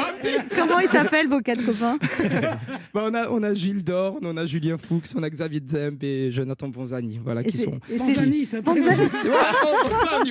[0.56, 1.98] Comment ils s'appellent vos quatre copains
[2.94, 6.02] Bah, on, a, on a Gilles Dorn, on a Julien Fuchs, on a Xavier Zemp
[6.02, 7.20] et Jonathan Bonzani.
[7.22, 7.78] Voilà, Et qui c'est- sont.
[7.90, 9.08] et c'est- ça Bonzani,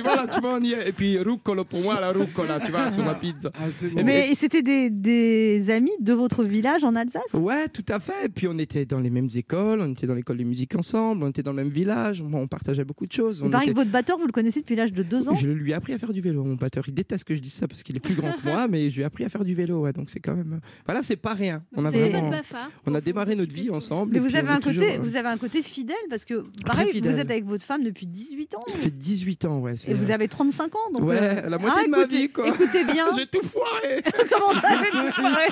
[0.02, 0.88] voilà, tu vois, on y est.
[0.88, 3.50] Et puis Pour moi, la Ruccola, tu vois, sur ma pizza.
[3.54, 4.02] Ah, c'est bon.
[4.04, 7.22] Mais c'était des, des amis de votre village en Alsace?
[7.34, 8.26] Ouais, tout à fait.
[8.26, 11.24] Et puis on était dans les mêmes écoles, on était dans l'école de musique ensemble,
[11.24, 13.38] on était dans le même village, on partageait beaucoup de choses.
[13.42, 15.34] Il On paraît était- que votre batteur, vous le connaissez depuis l'âge de deux ans
[15.34, 16.84] Je lui ai appris à faire du vélo, mon batteur.
[16.88, 18.96] Il déteste que je dise ça parce qu'il est plus grand que moi, mais je
[18.96, 19.80] lui ai appris à faire du vélo.
[19.82, 20.60] Ouais, donc c'est quand même.
[20.86, 21.62] Voilà, c'est pas rien.
[21.76, 22.68] On a, vraiment- Bafa.
[22.86, 24.12] on a démarré notre vie ensemble.
[24.12, 26.90] Mais vous avez, un côté, toujours, euh, vous avez un côté fidèle parce que, pareil,
[27.00, 28.60] vous êtes avec votre femme depuis 18 ans.
[28.68, 29.74] Ça fait 18 ans, ouais.
[29.86, 30.78] Et vous avez 35 ans.
[30.94, 32.48] Donc Ouais, euh, la moitié ah, de ma écoutez- vie, quoi.
[32.48, 33.06] Écoutez bien.
[33.18, 34.02] J'ai tout foiré.
[34.30, 35.46] Comment ça, j'ai tout foiré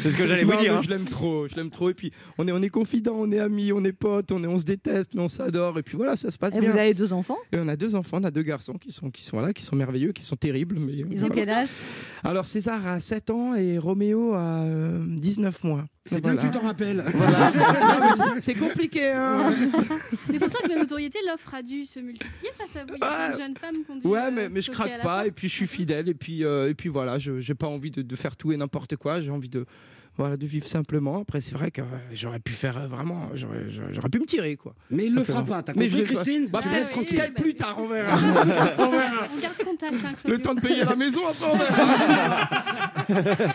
[0.00, 0.76] C'est ce que j'allais vous dire.
[0.76, 0.80] hein.
[0.82, 1.90] Je l'aime trop, je l'aime trop.
[1.90, 4.46] Et puis on est, on est confidents, on est amis, on est potes, on, est,
[4.46, 5.78] on se déteste, mais on s'adore.
[5.78, 6.70] Et puis voilà, ça se passe Et bien.
[6.70, 7.38] vous avez deux enfants?
[7.52, 9.62] Et on a deux enfants, on a deux garçons qui sont, qui sont là, qui
[9.62, 10.76] sont merveilleux, qui sont terribles.
[10.78, 11.68] Mais Ils ont quel âge?
[12.24, 15.84] Alors César a 7 ans et Roméo a euh, 19 mois.
[16.06, 17.04] C'est bien que tu t'en rappelles.
[17.14, 17.52] Voilà.
[18.40, 19.52] C'est- compliqué, hein
[20.28, 22.94] Mais pourtant, avec la notoriété, l'offre a dû se multiplier face à vous.
[22.96, 25.30] Il y a qui ont dû, Ouais, euh, mais, mais je craque la pas, et
[25.30, 28.02] puis je suis fidèle, et puis, euh, et puis voilà, je j'ai pas envie de,
[28.02, 29.64] de faire tout et n'importe quoi, j'ai envie de,
[30.16, 31.20] voilà, de vivre simplement.
[31.22, 34.74] Après, c'est vrai que euh, j'aurais pu faire euh, vraiment, j'aurais pu me tirer, quoi.
[34.90, 35.62] Mais il le fera pas.
[35.62, 36.22] T'as Mais compris, je pas.
[36.22, 38.16] Christine Bah, Ah peut-être oui, peut-être bah plus tard, on verra.
[38.78, 39.26] on verra.
[39.34, 42.48] On garde contact, hein, Le temps de payer la maison, après, on verra.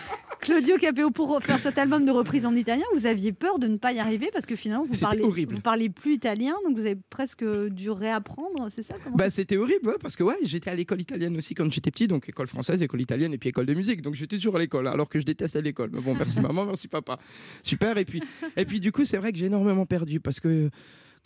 [0.46, 3.78] Claudio Capéo, pour faire cet album de reprise en italien, vous aviez peur de ne
[3.78, 5.56] pas y arriver parce que finalement, vous parlez, horrible.
[5.56, 9.88] vous parlez plus italien, donc vous avez presque dû réapprendre, c'est ça Bah, c'était horrible,
[9.88, 12.80] ouais, parce que ouais, j'étais à l'école italienne aussi quand j'étais petit, donc école française,
[12.80, 14.02] école italienne et puis école de musique.
[14.02, 15.90] Donc j'étais toujours à l'école, alors que je détestais l'école.
[15.92, 17.18] Mais bon, merci maman, merci papa.
[17.64, 17.98] Super.
[17.98, 18.22] Et puis,
[18.56, 20.70] et puis du coup, c'est vrai que j'ai énormément perdu parce que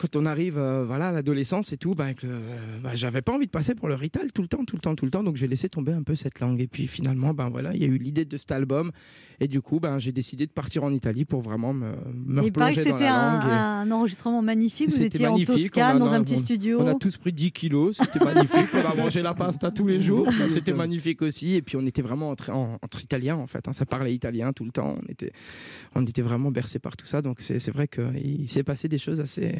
[0.01, 3.45] quand on arrive euh, voilà, à l'adolescence et tout, bah, euh, bah, j'avais pas envie
[3.45, 5.23] de passer pour le rital tout le temps, tout le temps, tout le temps.
[5.23, 6.59] Donc j'ai laissé tomber un peu cette langue.
[6.59, 8.91] Et puis finalement, ben voilà, il y a eu l'idée de cet album.
[9.39, 12.51] Et du coup, ben, j'ai décidé de partir en Italie pour vraiment me, me Il
[12.51, 13.51] paraît que replonger dans c'était la un, langue.
[13.87, 14.89] et- un enregistrement magnifique.
[14.89, 16.79] Vous C'était étiez en magnifique, Toscane, on a- dans un petit studio.
[16.81, 18.67] On a tous pris 10 kilos, c'était magnifique.
[18.73, 21.55] on a mangé la pasta tous les jours, ça c'était magnifique aussi.
[21.55, 23.73] Et puis on était vraiment entre, en- entre italiens en fait, hein.
[23.73, 24.95] ça parlait italien tout le temps.
[25.01, 25.31] On était,
[25.95, 27.21] on était vraiment bercés par tout ça.
[27.21, 29.55] Donc c'est vrai qu'il s'est passé des choses assez,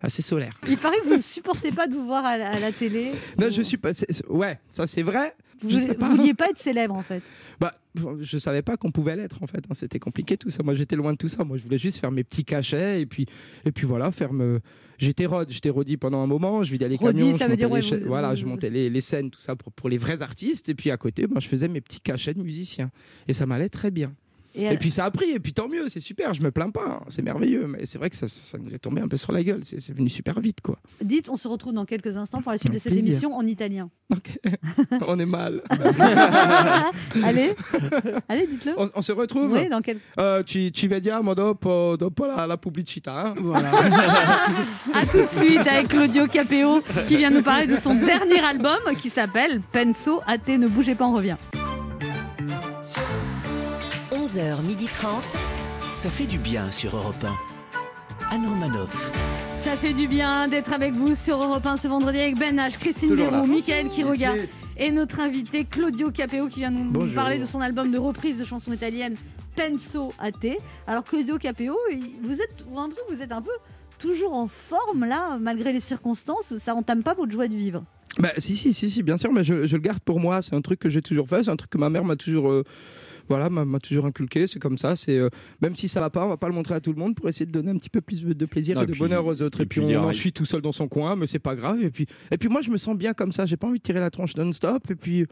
[0.00, 0.58] assez solaires.
[0.68, 3.12] Il paraît que vous ne supportez pas de vous voir à la, à la télé.
[3.38, 3.90] Non, je suis pas.
[4.28, 5.34] Ouais, ça c'est vrai.
[5.62, 7.22] Vous ne vouliez pas être célèbre en fait.
[7.58, 7.74] Bah,
[8.20, 9.60] je savais pas qu'on pouvait l'être en fait.
[9.70, 9.72] hein.
[9.74, 10.62] C'était compliqué tout ça.
[10.62, 11.44] Moi, j'étais loin de tout ça.
[11.44, 13.24] Moi, je voulais juste faire mes petits cachets et puis
[13.64, 14.60] et puis voilà, faire me.
[14.98, 16.62] J'étais rod, j'étais rodi pendant un moment.
[16.62, 17.38] Je vidais les Rodi, camions.
[17.38, 19.30] ça je veut dire, montais les ouais, cha- vous- voilà, je montais les, les scènes,
[19.30, 20.68] tout ça pour, pour les vrais artistes.
[20.68, 22.90] Et puis à côté, ben, je faisais mes petits cachets de musiciens
[23.26, 24.12] et ça m'allait très bien.
[24.56, 26.84] Et, puis ça a pris, et puis tant mieux, c'est super, je me plains pas,
[26.86, 27.00] hein.
[27.08, 29.42] c'est merveilleux, mais c'est vrai que ça, ça nous est tombé un peu sur la
[29.42, 30.78] gueule, c'est venu super vite quoi.
[31.02, 33.12] Dites, on se retrouve dans quelques instants pour la suite de cette plaisir.
[33.12, 33.90] émission en italien.
[35.06, 35.62] On est mal.
[37.24, 37.54] Allez,
[38.28, 38.74] allez, dites-le.
[38.78, 39.98] On, on se retrouve Oui, dans quel...
[40.18, 43.28] Euh, ci, ci vediamo dopo, dopo la, la pubblicità.
[43.28, 43.34] hein.
[43.38, 43.70] Voilà.
[44.94, 48.78] À tout de suite avec Claudio Capéo qui vient nous parler de son dernier album
[49.00, 50.52] qui s'appelle Penso a te.
[50.52, 51.36] Ne bougez pas, on revient.
[54.36, 55.22] 11h30.
[55.94, 58.34] Ça fait du bien sur Europe 1.
[58.34, 59.10] Anne Romanoff.
[59.56, 62.76] Ça fait du bien d'être avec vous sur Europe 1 ce vendredi avec Ben H,
[62.76, 63.46] Christine là.
[63.46, 64.60] Mickaël yes.
[64.76, 67.14] et notre invité Claudio Capéo qui vient nous Bonjour.
[67.14, 69.16] parler de son album de reprise de chansons italiennes
[69.56, 70.52] Penso a te.
[70.86, 71.74] Alors Claudio Capéo,
[72.22, 72.66] vous êtes,
[73.10, 73.50] vous êtes un peu
[73.98, 76.54] toujours en forme là, malgré les circonstances.
[76.58, 77.84] Ça entame pas votre joie de vivre.
[78.18, 80.42] Bah, si, si, si, si, bien sûr, mais je, je le garde pour moi.
[80.42, 81.44] C'est un truc que j'ai toujours fait.
[81.44, 82.64] C'est un truc que ma mère m'a toujours, euh,
[83.28, 84.46] voilà, m'a toujours inculqué.
[84.46, 84.96] C'est comme ça.
[84.96, 85.28] C'est euh,
[85.60, 87.28] même si ça va pas, on va pas le montrer à tout le monde pour
[87.28, 89.24] essayer de donner un petit peu plus de plaisir Non, et et de puis- bonheur
[89.26, 89.60] aux autres.
[89.60, 91.54] Et, et puis, puis on en chie tout seul dans son coin, mais c'est pas
[91.54, 91.82] grave.
[91.82, 93.46] Et puis, et puis moi, je me sens bien comme ça.
[93.46, 94.90] J'ai pas envie de tirer la tronche non-stop.
[94.90, 95.26] Et puis.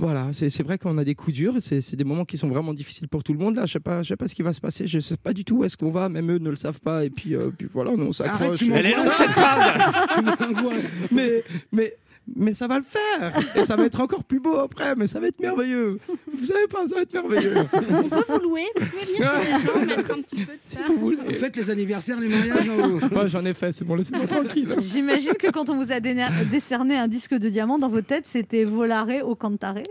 [0.00, 2.72] Voilà, c'est vrai qu'on a des coups durs, et c'est des moments qui sont vraiment
[2.72, 3.56] difficiles pour tout le monde.
[3.56, 5.32] Là, je sais pas, je sais pas ce qui va se passer, je sais pas
[5.32, 7.04] du tout où est-ce qu'on va, même eux ne le savent pas.
[7.04, 8.60] Et puis, euh, puis voilà, nous, on s'accroche.
[8.60, 9.82] tu Elle est longue cette phrase
[10.14, 10.92] Tu m'angoisses.
[11.10, 11.96] mais, mais,
[12.36, 15.20] mais ça va le faire Et ça va être encore plus beau après, mais ça
[15.20, 15.98] va être merveilleux
[16.32, 17.54] Vous savez pas, ça va être merveilleux
[17.90, 20.58] On peut vous louer, vous pouvez venir chez les gens, mettre un petit peu de
[20.64, 20.80] ça.
[20.86, 21.16] vous voulez.
[21.26, 22.66] Vous faites les anniversaires, les mariages
[23.12, 26.96] Moi j'en ai fait, c'est bon, laissez-moi tranquille J'imagine que quand on vous a décerné
[26.96, 29.82] un disque de diamant dans vos têtes, c'était Volare au Cantare.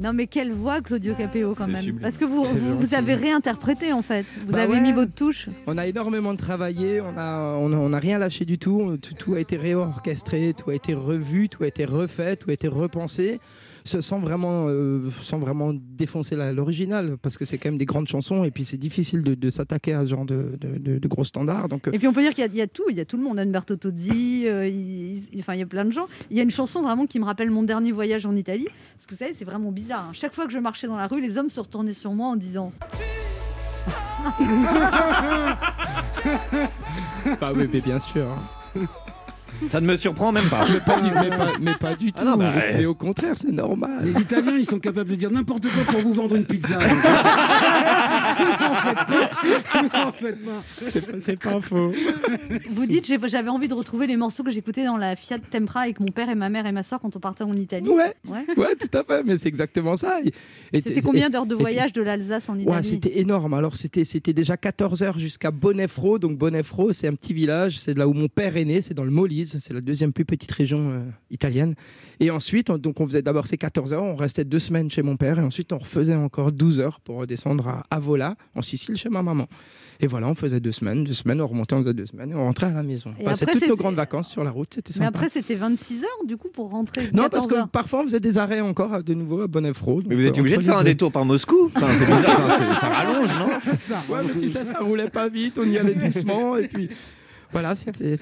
[0.00, 1.76] Non mais quelle voix Claudio Capéo quand même.
[1.82, 2.00] sublime.
[2.02, 4.26] Parce que vous, avez réinterprété en fait.
[4.46, 4.80] Vous Bah avez ouais.
[4.80, 5.48] mis votre touche.
[5.66, 8.96] On a énormément travaillé, on a, on a, on a rien lâché du tout.
[9.02, 12.52] Tout, tout a été réorchestré, tout a été revu, tout a été refait, tout a
[12.52, 13.40] été repensé.
[13.88, 18.44] Sans vraiment, euh, sans vraiment défoncer l'original, parce que c'est quand même des grandes chansons,
[18.44, 21.24] et puis c'est difficile de, de s'attaquer à ce genre de, de- de- de gros
[21.24, 21.68] standards.
[21.68, 22.96] Donc, euh, Et puis on peut dire qu'il y, a- il y a tout, il
[22.96, 25.84] y a tout le monde, Umberto Tozzi, euh, il, il- enfin il y a plein
[25.84, 26.06] de gens.
[26.30, 29.06] Il y a une chanson vraiment qui me rappelle mon dernier voyage en Italie, parce
[29.06, 30.06] que vous savez c'est vraiment bizarre.
[30.10, 30.12] hein.
[30.12, 32.36] Chaque fois que je marchais dans la rue, les hommes se retournaient sur moi en
[32.36, 32.72] disant
[37.40, 38.26] bah oui, mais bien sûr.
[39.70, 40.60] Ça ne me surprend même pas.
[40.72, 42.22] Mais pas du, mais pas- mais pas du tout.
[42.26, 44.02] Ah non, bah, mais au contraire, c'est normal.
[44.04, 46.78] Les Italiens, ils sont capables de dire n'importe quoi pour vous vendre une pizza.
[49.94, 50.62] N'en faites pas.
[51.20, 51.92] C'est pas, faux.
[52.70, 56.00] Vous dites j'avais envie de retrouver les morceaux que j'écoutais dans la Fiat Tempra avec
[56.00, 57.88] mon père et ma mère et ma soeur quand on partait en Italie.
[57.88, 58.44] Ouais, Ouais.
[58.56, 59.22] ouais, tout à fait.
[59.24, 60.18] Mais c'est exactement ça.
[60.72, 63.54] C'était combien d'heures de puis- voyage de l'Alsace en Italie Ouais, c'était énorme.
[63.54, 66.18] Alors c'était déjà 14 heures jusqu'à Bonnefro.
[66.18, 69.04] Donc Bonnefro, c'est un petit village, c'est là où mon père est né, c'est dans
[69.04, 71.00] le Molise, c'est la deuxième plus petite région euh,
[71.30, 71.74] italienne.
[72.20, 75.02] Et ensuite, on- donc on faisait d'abord ces 14 heures, on restait deux semaines chez
[75.02, 78.00] mon père et ensuite on refaisait encore 12 heures pour redescendre à
[78.54, 79.46] En Sicile, chez ma maman.
[80.00, 82.34] Et voilà, on faisait deux semaines, deux semaines, on remontait, on faisait deux semaines et
[82.36, 83.12] on rentrait à la maison.
[83.18, 85.18] On passait toutes nos grandes vacances sur la route, c'était Mais sympa.
[85.18, 87.06] après c'était 26 heures du coup pour rentrer.
[87.12, 87.68] non, 14 parce que heures.
[87.68, 90.00] parfois on faisait des arrêts encore à- de nouveau à Bonnefro.
[90.06, 92.80] Mais vous êtes obligé de faire un détour par Moscou Enfin, c'est bizarre, enfin, c'est-
[92.80, 93.48] ça rallonge, non?
[93.60, 94.00] C'est ça.
[94.08, 96.88] Ouais, mais tu sais, ça roulait pas vite, on y allait doucement, et puis
[97.52, 98.16] voilà, c'était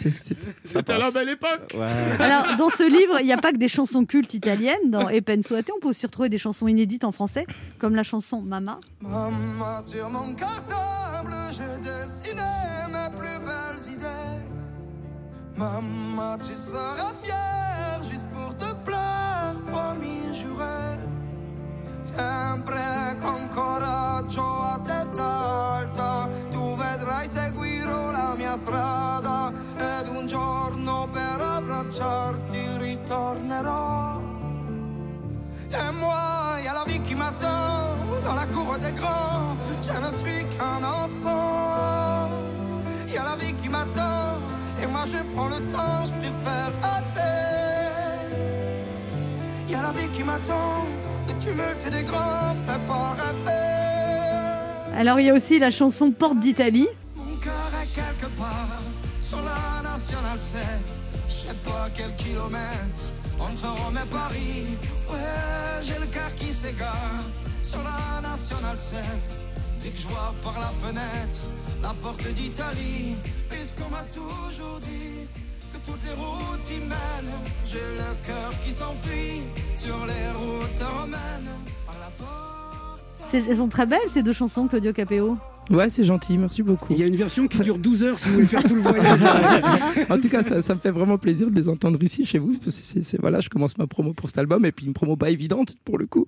[0.88, 1.74] à la belle époque.
[1.74, 2.22] Ouais.
[2.24, 4.90] Alors, dans ce livre, il n'y a pas que des chansons cultes italiennes.
[4.90, 7.46] Dans E Pensuate, on peut aussi retrouver des chansons inédites en français,
[7.78, 8.78] comme la chanson Mama.
[9.00, 14.06] Maman, sur mon cartable, je dessinais mes plus belles idées.
[15.56, 20.98] Maman, tu seras fière juste pour te plaire, promis, juré.
[22.02, 22.78] Sempre
[23.20, 26.28] con coraggio a testa alta,
[26.86, 34.22] vedrai seguirò la mia strada ed un giorno per abbracciarti ritornerò.
[35.70, 39.56] Et moi, y a la vie qui m'attend dans la cour des grands.
[39.82, 42.30] Je ne suis qu'un enfant.
[43.08, 44.40] Y a la vie qui m'attend.
[44.80, 48.30] Et moi, je prends le temps, je préfère rêver.
[49.68, 50.86] Y a la vie qui m'attend.
[51.28, 53.65] Le tumulte des grands fait pas rêver.
[54.96, 56.88] Alors, il y a aussi la chanson Porte d'Italie.
[57.14, 58.80] Mon cœur est quelque part
[59.20, 60.58] sur la nationale 7.
[61.28, 63.02] Je sais pas quel kilomètre
[63.38, 64.64] entre Rome et Paris.
[65.10, 67.24] Ouais, j'ai le cœur qui s'égare
[67.62, 69.36] sur la nationale 7.
[69.82, 71.40] Dès que je vois par la fenêtre
[71.82, 73.16] la porte d'Italie,
[73.50, 75.28] puisqu'on m'a toujours dit
[75.74, 77.36] que toutes les routes y mènent.
[77.64, 79.42] J'ai le cœur qui s'enfuit
[79.76, 81.52] sur les routes romaines.
[83.32, 85.36] Elles sont très belles, ces deux chansons, Claudio Capéo.
[85.70, 86.92] Ouais, c'est gentil, merci beaucoup.
[86.92, 88.82] Il y a une version qui dure 12 heures si vous voulez faire tout le
[88.82, 89.20] voyage.
[90.10, 92.56] en tout cas, ça, ça me fait vraiment plaisir de les entendre ici chez vous.
[92.62, 95.16] Parce que c'est, voilà, je commence ma promo pour cet album et puis une promo
[95.16, 96.24] pas évidente pour le coup.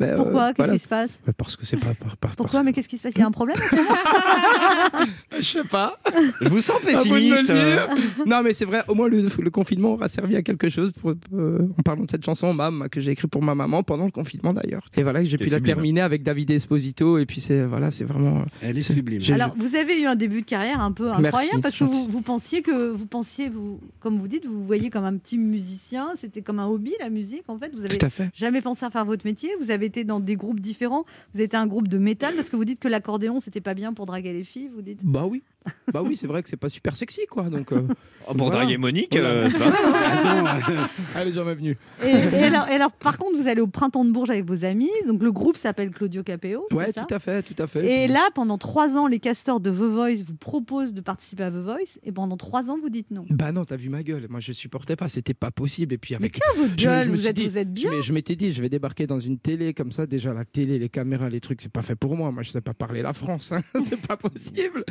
[0.00, 0.48] Mais, euh, Pourquoi?
[0.48, 0.72] Qu'est-ce voilà.
[0.72, 1.10] qui se passe?
[1.26, 1.92] Ouais, Parce que c'est pas.
[1.94, 2.52] par- par- Pourquoi?
[2.60, 3.12] parce- Mais qu'est-ce qui se passe?
[3.16, 3.56] Il y a un problème
[5.36, 5.98] Je sais pas.
[6.40, 7.46] Je vous sens pessimiste.
[7.52, 7.88] dire.
[8.26, 11.12] non, mais c'est vrai, au moins le, le confinement aura servi à quelque chose pour,
[11.34, 14.10] euh, en parlant de cette chanson, Mam, que j'ai écrite pour ma maman pendant le
[14.10, 14.82] confinement d'ailleurs.
[14.96, 17.18] Et voilà, j'ai pu la terminer avec David Esposito.
[17.18, 18.44] Et puis c'est voilà, c'est vraiment.
[18.62, 19.20] Elle est C'est- sublime.
[19.32, 22.22] Alors, vous avez eu un début de carrière un peu Merci, incroyable parce que vous,
[22.22, 26.10] pensiez que vous pensiez, vous, comme vous dites, vous vous voyez comme un petit musicien.
[26.16, 27.70] C'était comme un hobby la musique en fait.
[27.74, 28.30] Vous avez Tout à fait.
[28.34, 29.50] jamais pensé à faire votre métier.
[29.60, 31.04] Vous avez été dans des groupes différents.
[31.32, 33.74] Vous avez été un groupe de métal parce que vous dites que l'accordéon c'était pas
[33.74, 34.70] bien pour draguer les filles.
[34.74, 35.00] Vous dites.
[35.04, 35.42] Bah oui.
[35.92, 37.44] Bah oui, c'est vrai que c'est pas super sexy, quoi.
[37.44, 37.82] Donc, euh,
[38.30, 38.60] Oh, pour voilà.
[38.62, 39.70] draguer Monique, euh, c'est pas
[40.42, 40.62] mal.
[41.14, 41.78] Allez, jamais venu.
[42.04, 44.64] Et, et alors, et alors, par contre, vous allez au printemps de Bourges avec vos
[44.66, 44.90] amis.
[45.06, 46.66] Donc, le groupe s'appelle Claudio Capéo.
[46.72, 48.02] Ouais, ça tout à fait, tout à fait.
[48.02, 51.44] Et Puis- là, pendant trois ans, les casteurs de The Voice vous proposent de participer
[51.44, 51.98] à The Voice.
[52.02, 53.24] Et pendant trois ans, vous dites non.
[53.30, 54.26] Bah non, t'as vu ma gueule.
[54.28, 55.08] Moi, je supportais pas.
[55.08, 55.94] C'était pas possible.
[55.94, 56.34] Et puis avec.
[56.34, 57.90] Tiens, votre Je me- je gueule, vous êtes, dit- vous êtes bien.
[58.02, 60.06] je m'étais dit, je vais débarquer dans une télé comme ça.
[60.06, 62.30] Déjà, la télé, les caméras, les trucs, c'est pas fait pour moi.
[62.30, 63.52] Moi, je sais pas parler la France.
[63.52, 63.62] hein.
[63.84, 64.84] c'est pas possible.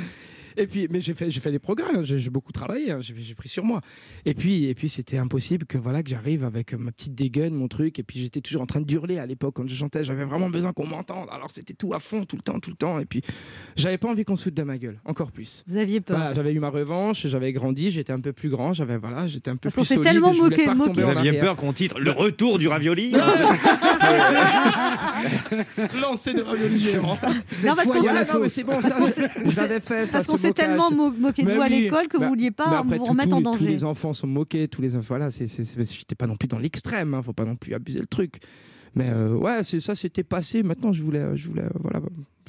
[0.57, 1.95] Et puis, mais j'ai fait, j'ai fait des progrès.
[1.95, 2.01] hein.
[2.03, 2.91] J'ai beaucoup travaillé.
[2.91, 2.99] hein.
[3.01, 3.81] J'ai pris sur moi.
[4.25, 7.67] Et puis, et puis, c'était impossible que voilà que j'arrive avec ma petite dégaine, mon
[7.67, 7.99] truc.
[7.99, 10.03] Et puis, j'étais toujours en train d'hurler à l'époque quand je chantais.
[10.03, 11.27] J'avais vraiment besoin qu'on m'entende.
[11.31, 12.99] Alors, c'était tout à fond, tout le temps, tout le temps.
[12.99, 13.21] Et puis,
[13.75, 14.99] j'avais pas envie qu'on se foute de ma gueule.
[15.05, 15.63] Encore plus.
[15.67, 16.17] Vous aviez peur.
[16.17, 19.51] Voilà, j'avais eu ma revanche, j'avais grandi, j'étais un peu plus grand, j'avais voilà, j'étais
[19.51, 20.11] un peu Parce plus s'est solide.
[20.11, 21.01] tellement je moqué- pas moqué.
[21.01, 23.11] Vous aviez peur qu'on titre Le retour du ravioli
[26.01, 27.17] Lancer des raviolis géants.
[27.51, 28.53] Cette parce fois, qu'on il y a s'est- la non, mais sauce.
[28.53, 28.97] c'est bon, ça,
[29.45, 30.07] je l'avais fait.
[30.07, 32.29] Ça, Parce qu'on ce s'est tellement mo- moqué de vous à l'école que Bah, vous
[32.29, 33.65] vouliez pas après, vous tout- remettre tout- en Tous danger.
[33.67, 35.15] les enfants sont moqués, tous les enfants.
[35.17, 38.39] Voilà, j'étais pas non plus dans l'extrême, hein, faut pas non plus abuser le truc.
[38.95, 40.63] Mais euh, ouais, ça c'était passé.
[40.63, 41.99] Maintenant, je voulais, je voulais, voilà,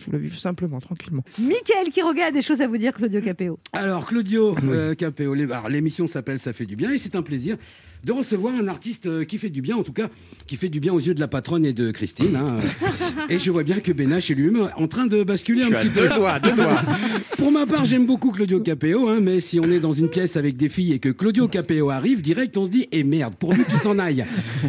[0.00, 1.22] je voulais vivre simplement, tranquillement.
[1.38, 3.58] Michael qui regarde des choses à vous dire, Claudio Capéo.
[3.72, 7.22] Alors, Claudio euh, Capéo, les- alors, l'émission s'appelle Ça fait du bien et c'est un
[7.22, 7.56] plaisir
[8.04, 10.08] de recevoir un artiste euh, qui fait du bien, en tout cas,
[10.46, 12.36] qui fait du bien aux yeux de la patronne et de Christine.
[12.36, 12.58] hein.
[13.28, 15.88] et je vois bien que Benache est lui-même en train de basculer un Je petit
[15.88, 16.00] à peu.
[16.08, 16.80] deux doigts, deux doigts.
[17.38, 20.36] Pour ma part, j'aime beaucoup Claudio Capéo, hein, mais si on est dans une pièce
[20.36, 23.64] avec des filles et que Claudio Capéo arrive, direct, on se dit, eh merde, pourvu
[23.64, 24.24] qu'il s'en aille.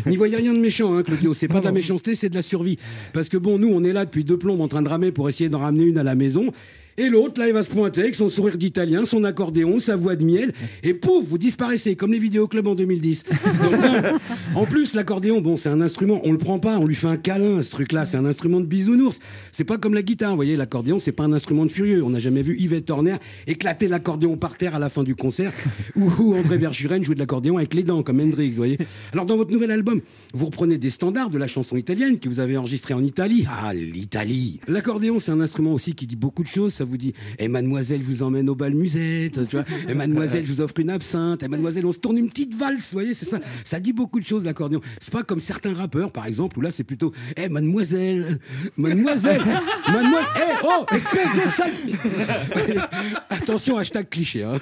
[0.07, 1.35] N'y voyez rien de méchant, hein, Claudio.
[1.35, 2.77] C'est pas de la méchanceté, c'est de la survie.
[3.13, 5.18] Parce que bon, nous, on est là depuis deux plombes en train de ramer pour
[5.27, 6.51] essayer d'en ramener une à la maison.
[6.97, 10.15] Et l'autre, là, il va se pointer avec son sourire d'italien, son accordéon, sa voix
[10.15, 10.51] de miel,
[10.83, 13.23] et pouf, vous disparaissez, comme les vidéoclubs en 2010.
[13.63, 14.19] Donc, non.
[14.55, 17.17] En plus, l'accordéon, bon, c'est un instrument, on le prend pas, on lui fait un
[17.17, 19.19] câlin, ce truc-là, c'est un instrument de bisounours.
[19.51, 22.03] C'est pas comme la guitare, vous voyez, l'accordéon, c'est pas un instrument de furieux.
[22.03, 23.15] On n'a jamais vu Yvette Horner
[23.47, 25.53] éclater l'accordéon par terre à la fin du concert,
[25.95, 28.77] ou, André Verschuren jouer de l'accordéon avec les dents, comme Hendrix, vous voyez.
[29.13, 30.01] Alors, dans votre nouvel album,
[30.33, 33.45] vous reprenez des standards de la chanson italienne que vous avez enregistrée en Italie.
[33.49, 36.78] Ah, l'Italie L'accordéon, c'est un instrument aussi qui dit beaucoup de choses.
[36.79, 39.65] Ça vous dit, et mademoiselle vous emmène au bal musette, tu vois.
[39.89, 41.43] Et mademoiselle, je vous offre une absinthe.
[41.43, 43.39] Et mademoiselle, on se tourne une petite valse, vous voyez, c'est ça.
[43.65, 44.79] Ça dit beaucoup de choses, l'accordéon.
[45.01, 48.39] C'est pas comme certains rappeurs, par exemple, où là, c'est plutôt, eh, mademoiselle,
[48.77, 49.43] mademoiselle,
[49.89, 52.79] mademoiselle, eh, oh, espèce de sale.
[53.29, 54.43] Attention, hashtag cliché.
[54.45, 54.53] hein.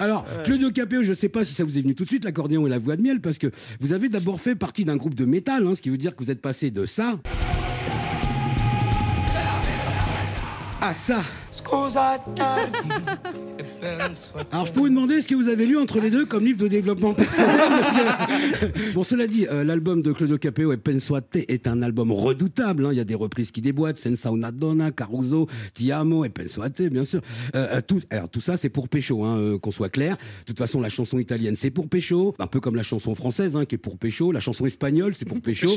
[0.00, 2.66] Alors, Claudio Capéo, je sais pas si ça vous est venu tout de suite, l'accordéon
[2.66, 3.46] et la voix de miel, parce que
[3.78, 6.24] vous avez d'abord fait partie d'un groupe de métal, hein, ce qui veut dire que
[6.24, 7.20] vous êtes passé de ça
[10.86, 11.22] à ça.
[14.50, 16.58] Alors, je peux vous demander ce que vous avez lu entre les deux comme livre
[16.58, 17.92] de développement personnel parce
[18.72, 21.82] que- Bon, cela dit, euh, l'album de Claudio Capéo et Penso a te est un
[21.82, 22.86] album redoutable.
[22.86, 22.90] hein.
[22.92, 26.62] Il y a des reprises qui déboîtent Senza una donna, Caruso, Ti amo et Penso
[26.62, 27.20] a te, bien sûr.
[27.54, 30.16] Euh, euh, tout, alors, tout ça, c'est pour Pécho, hein, euh, qu'on soit clair.
[30.16, 32.34] De toute façon, la chanson italienne, c'est pour Pécho.
[32.38, 34.32] Un peu comme la chanson française, hein, qui est pour Pécho.
[34.32, 35.68] La chanson espagnole, c'est pour Pécho.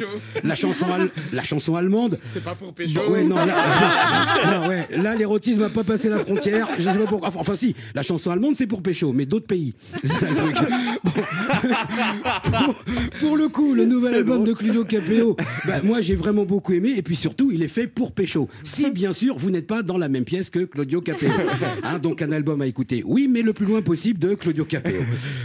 [0.43, 3.45] La chanson, al- la chanson allemande, C'est pas pour Bon, ouais, non, là,
[4.61, 6.67] non, ouais, là, l'érotisme n'a pas passé la frontière.
[6.77, 7.31] Je sais pas pourquoi.
[7.35, 9.73] Enfin, si, la chanson allemande, c'est pour Pécho, mais d'autres pays.
[10.03, 10.69] C'est ça le truc.
[11.03, 11.11] Bon.
[12.65, 12.75] Pour,
[13.19, 16.93] pour le coup, le nouvel album de Claudio Capéo, bah, moi, j'ai vraiment beaucoup aimé.
[16.95, 18.49] Et puis surtout, il est fait pour Pécho.
[18.63, 21.29] Si, bien sûr, vous n'êtes pas dans la même pièce que Claudio Capéo.
[21.83, 23.03] Hein, donc, un album à écouter.
[23.05, 25.01] Oui, mais le plus loin possible de Claudio Capéo.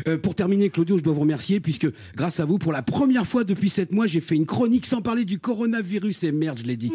[0.09, 3.27] Euh, pour terminer, Claudio, je dois vous remercier puisque, grâce à vous, pour la première
[3.27, 6.25] fois depuis sept mois, j'ai fait une chronique sans parler du coronavirus.
[6.25, 6.93] Et merde, je l'ai dit.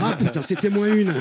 [0.00, 1.12] Ah putain, c'était moins une.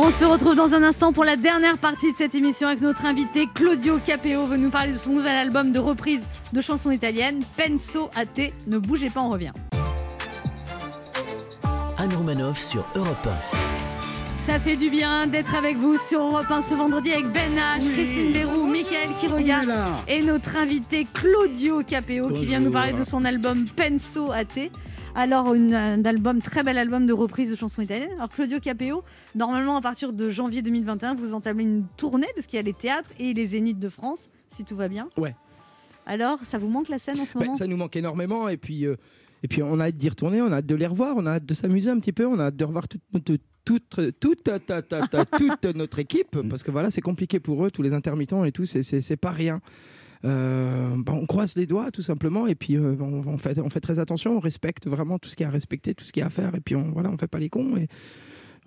[0.00, 3.04] On se retrouve dans un instant pour la dernière partie de cette émission avec notre
[3.04, 6.20] invité Claudio Capéo veut nous parler de son nouvel album de reprise
[6.52, 8.42] de chansons italiennes Penso a te.
[8.68, 9.50] Ne bougez pas, on revient.
[11.98, 13.28] Anne Romanoff sur Europe
[14.36, 17.90] Ça fait du bien d'être avec vous sur Europe 1 ce vendredi avec Ben H,
[17.92, 19.86] Christine Bérou, Mickaël qui regarde On est là.
[20.06, 24.68] et notre invité Claudio Capéo qui vient nous parler de son album Penso a te.
[25.20, 28.12] Alors, une- un album, très bel album de reprise de chansons italiennes.
[28.18, 29.02] Alors, Claudio Capéo,
[29.34, 32.72] normalement, à partir de janvier 2021, vous entamez une tournée parce qu'il y a les
[32.72, 35.08] théâtres et les zéniths de France, si tout va bien.
[35.16, 35.34] Ouais.
[36.06, 37.54] Alors, ça vous manque la scène en ce Ben, moment?
[37.56, 38.94] ça nous manque énormément et puis, euh,
[39.42, 41.32] et puis on a hâte d'y retourner, on a hâte de les revoir, on a
[41.32, 44.42] hâte de s'amuser un petit peu, on a hâte de revoir toute notre, toute, toute,
[44.44, 47.82] ta- ta- ta- ta- toute notre équipe parce que voilà, c'est compliqué pour eux, tous
[47.82, 49.60] les intermittents et tout, c'est pas rien.
[50.24, 53.70] Euh, ben, on croise les doigts tout simplement et puis euh, on, on fait, on
[53.70, 56.12] fait très attention, on respecte vraiment tout ce qu'il y a à respecter, tout ce
[56.12, 57.86] qu'il y a à faire et puis on, voilà, on fait pas les cons et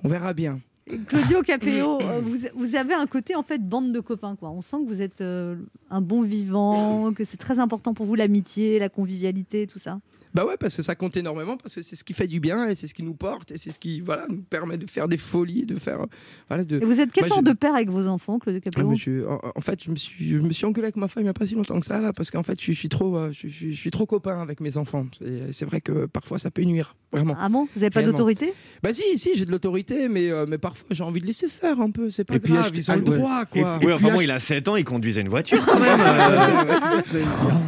[0.04, 0.60] on verra bien.
[1.08, 4.36] Claudio Capéo, euh, vous, vous avez un côté en fait bande de copains.
[4.36, 4.50] Quoi.
[4.50, 5.56] On sent que vous êtes euh,
[5.90, 10.00] un bon vivant, que c'est très important pour vous l'amitié, la convivialité, tout ça.
[10.34, 12.68] Bah ouais, parce que ça compte énormément, parce que c'est ce qui fait du bien
[12.68, 15.08] et c'est ce qui nous porte et c'est ce qui voilà, nous permet de faire
[15.08, 16.02] des folies, de faire.
[16.02, 16.06] euh,
[16.48, 16.78] Voilà, de...
[16.82, 19.26] Et vous êtes quel genre je- de père avec vos enfants, Claude Ah, mais je-
[19.28, 21.34] en, fait, je me suis, je me suis engueulé avec ma femme il n'y a
[21.34, 23.72] pas si longtemps que ça, là, parce qu'en fait, je, suis trop, euh, je, je-
[23.72, 25.06] je suis trop copain avec mes enfants.
[25.18, 27.36] C'est c'est vrai que parfois, ça peut nuire, vraiment.
[27.40, 27.68] Ah bon?
[27.76, 28.54] Vous n'avez pas d'autorité?
[28.84, 31.80] Bah si, si, j'ai de l'autorité, mais, euh, mais parfois, j'ai envie de laisser faire
[31.82, 32.10] un peu.
[32.10, 33.18] C'est pas Et puis, grave, acheter- ils ont le ah, ouais.
[33.18, 33.78] droit, Et- quoi.
[33.82, 36.00] et Oui, enfin puis bon, il a 7 ans, il conduisait une voiture quand même.
[36.00, 37.02] euh.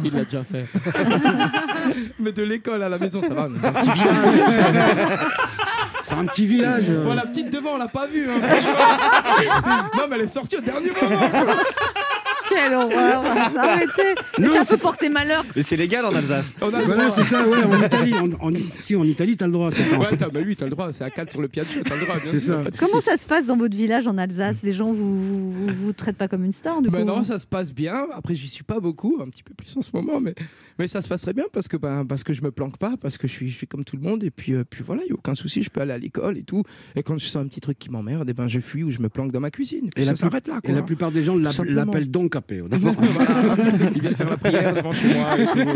[0.04, 0.66] Il l'a déjà fait.
[2.18, 3.42] mais de l'école à la maison, ça va.
[3.44, 3.90] un petit
[6.04, 6.84] C'est un petit village.
[6.90, 8.28] Bon, la petite devant, on l'a pas vue.
[8.28, 8.40] Hein,
[9.96, 11.30] non, mais elle est sortie au dernier moment.
[11.30, 11.56] quoi.
[12.54, 13.24] Quelle horreur
[13.58, 15.44] Arrêtez Mais Non, ça c'est- peut porter malheur.
[15.56, 16.52] Mais c'est légal en Alsace.
[16.60, 17.16] On a le Voilà, droit.
[17.16, 18.14] c'est ça, ouais, en Italie.
[18.14, 19.70] En, en- si, en Italie, t'as le droit.
[19.70, 20.92] c'est Ouais, t'as, bah oui, t'as le droit.
[20.92, 22.16] C'est à 4 sur le piano, t'as le droit.
[22.16, 22.62] bien C'est sûr, ça.
[22.64, 23.04] pas de Comment souci.
[23.06, 24.56] ça se passe dans votre village en Alsace?
[24.62, 27.04] Les gens vous, vous, vous traitent pas comme une star du Bah coup?
[27.04, 28.06] non, ça se passe bien.
[28.14, 30.34] Après, j'y suis pas beaucoup, un petit peu plus en ce moment, mais,
[30.78, 33.18] mais ça se passerait bien parce que, bah, parce que je me planque pas, parce
[33.18, 34.24] que je suis, je suis comme tout le monde.
[34.24, 36.38] Et puis, euh, puis voilà, il n'y a aucun souci, je peux aller à l'école
[36.38, 36.62] et tout.
[36.96, 39.00] Et quand je sens un petit truc qui m'emmerde, et ben, je fuis ou je
[39.00, 39.90] me planque dans ma cuisine.
[39.96, 40.58] Et Et ça s'arrête là.
[40.62, 40.74] et Quoi.
[40.74, 41.76] la plupart des gens l'app- simplement.
[41.84, 42.43] l'appellent Don Capéo.
[42.48, 42.94] D'abord.
[43.00, 43.90] Voilà.
[43.94, 45.68] Ils viennent faire la prière devant chez moi et tout.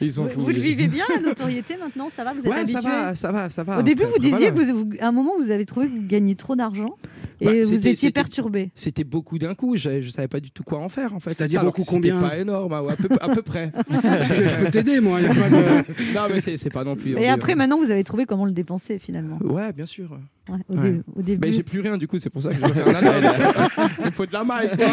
[0.00, 0.40] Ils sont Vous, fous.
[0.42, 2.08] vous le vivez bien la notoriété maintenant?
[2.10, 2.32] Ça va?
[2.32, 2.80] Vous êtes Ouais, habitué?
[2.82, 3.78] ça va, ça va, ça va.
[3.78, 4.50] Au début, vous disiez voilà.
[4.52, 6.96] que vous, vous- à un moment, vous avez trouvé que vous gagniez trop d'argent
[7.44, 8.70] et Bah, vous c'était- étiez perturbé.
[8.74, 11.34] C'était beaucoup d'un coup, je, je savais pas du tout quoi en faire en fait.
[11.34, 13.70] C'est-à-dire beaucoup combien pas énorme, hein, ouais, à, peu, à peu près.
[13.90, 15.20] je, je peux t'aider, moi.
[15.20, 17.16] y a pas de- non mais c'est pas non plus.
[17.18, 19.38] Et après, maintenant, vous avez trouvé comment le dépenser finalement.
[19.42, 20.10] Ouais, bien sûr.
[20.50, 20.92] Ouais, au, Ouais.
[20.92, 21.38] dé- au début.
[21.38, 23.30] Ben, j'ai plus rien du coup, c'est pour ça que je dois faire album.
[24.04, 24.70] Il faut de la maille.
[24.76, 24.86] quoi.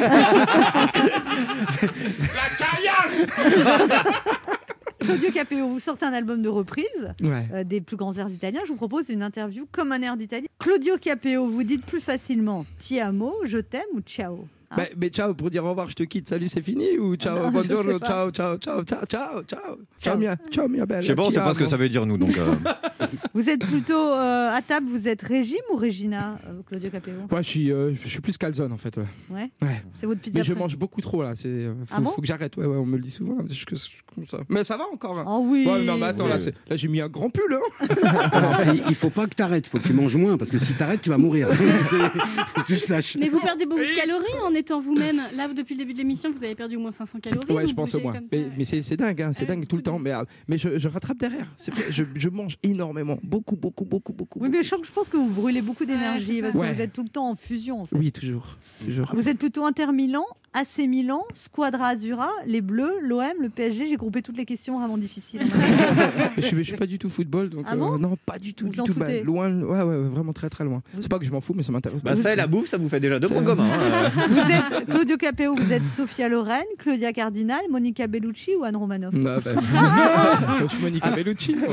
[5.01, 6.85] Claudio Capéo, vous sortez un album de reprise
[7.23, 7.47] Ouais.
[7.53, 8.61] euh, des plus grands airs italiens.
[8.65, 10.47] Je vous propose une interview comme un air d'Italie.
[10.59, 14.47] Claudio Capéo, vous dites plus facilement ti amo, je t'aime ou ciao?
[14.71, 17.15] Hein Ben, mais ciao pour dire au revoir, je te quitte, salut, c'est fini ou
[17.15, 18.07] ciao, non, je pas.
[18.07, 19.77] ciao, ciao, ciao, ciao, ciao, ciao, Ciao.
[20.01, 21.01] ciao, mia, ciao, mia belle.
[21.01, 22.17] Je sais pas, on sait pas ce que ça veut dire, nous.
[22.17, 22.45] Donc, euh.
[23.33, 27.13] Vous êtes plutôt euh, à table, vous êtes Régime ou Régina, euh, Claudio Capéo?
[27.31, 28.95] Ouais, je suis, euh, je suis plus calzone en fait.
[28.97, 29.03] Ouais.
[29.29, 29.49] Ouais.
[29.61, 29.83] Ouais.
[29.95, 31.35] C'est votre pizza Mais je mange beaucoup trop là.
[31.35, 32.55] C'est, euh, faut, Ah bon faut que j'arrête.
[32.57, 33.37] Ouais, ouais, on me le dit souvent.
[33.49, 34.39] Je- je- je- comme ça.
[34.49, 35.19] Mais ça va encore.
[35.19, 35.25] hein.
[35.27, 36.39] Oh oui Ouais, non, mais attends, là, Ouais.
[36.39, 37.53] c'est- là, j'ai mis un grand pull.
[37.53, 37.87] Hein.
[38.31, 39.65] Alors, il, il faut pas que t'arrêtes.
[39.67, 41.47] Il faut que tu manges moins parce que si t'arrêtes, tu vas mourir.
[42.55, 43.17] Que tu saches.
[43.19, 45.21] Mais vous perdez beaucoup de calories en étant vous-même.
[45.35, 47.51] Là, depuis le début de l'émission, vous avez perdu au moins 500 calories.
[47.51, 48.13] Ouais, je pense au moins.
[48.31, 49.99] Mais, mais c'est, c'est dingue, hein, c'est Ouais, dingue tout le temps.
[49.99, 51.47] Mais, euh, mais je, je rattrape derrière.
[51.89, 53.17] Je, je mange énormément.
[53.23, 54.39] Beaucoup, beaucoup, beaucoup, beaucoup.
[54.39, 57.03] Oui, mais je je pense que vous brûlez beaucoup d'énergie parce que vous êtes tout
[57.03, 57.81] le temps en fusion.
[57.81, 57.95] en fait.
[57.95, 58.57] Oui, toujours.
[58.83, 59.11] toujours.
[59.13, 63.85] Vous êtes plutôt Inter Milan, AC Milan, Squadra Azura, les Bleus, l'OM, le PSG.
[63.85, 65.41] J'ai groupé toutes les questions vraiment difficiles.
[66.35, 67.49] je, suis, je suis pas du tout football.
[67.49, 68.65] Donc, Ah bon euh, non, pas du tout.
[68.65, 68.93] Vous du en tout.
[68.95, 70.81] Bah, loin, ouais, ouais, vraiment très, très loin.
[70.93, 72.67] Vous- C'est pas que je m'en fous, mais ça m'intéresse Bah, ça et la bouffe,
[72.67, 73.63] ça vous fait déjà deux points communs.
[73.63, 78.75] hein, vous êtes Claudio Capéo, vous êtes Sofia Loren, Claudia Cardinal, Monica Bellucci ou Anne
[78.75, 79.51] Romanoff Ah, bah,
[80.63, 81.55] je suis Monica Bellucci.
[81.55, 81.69] moi.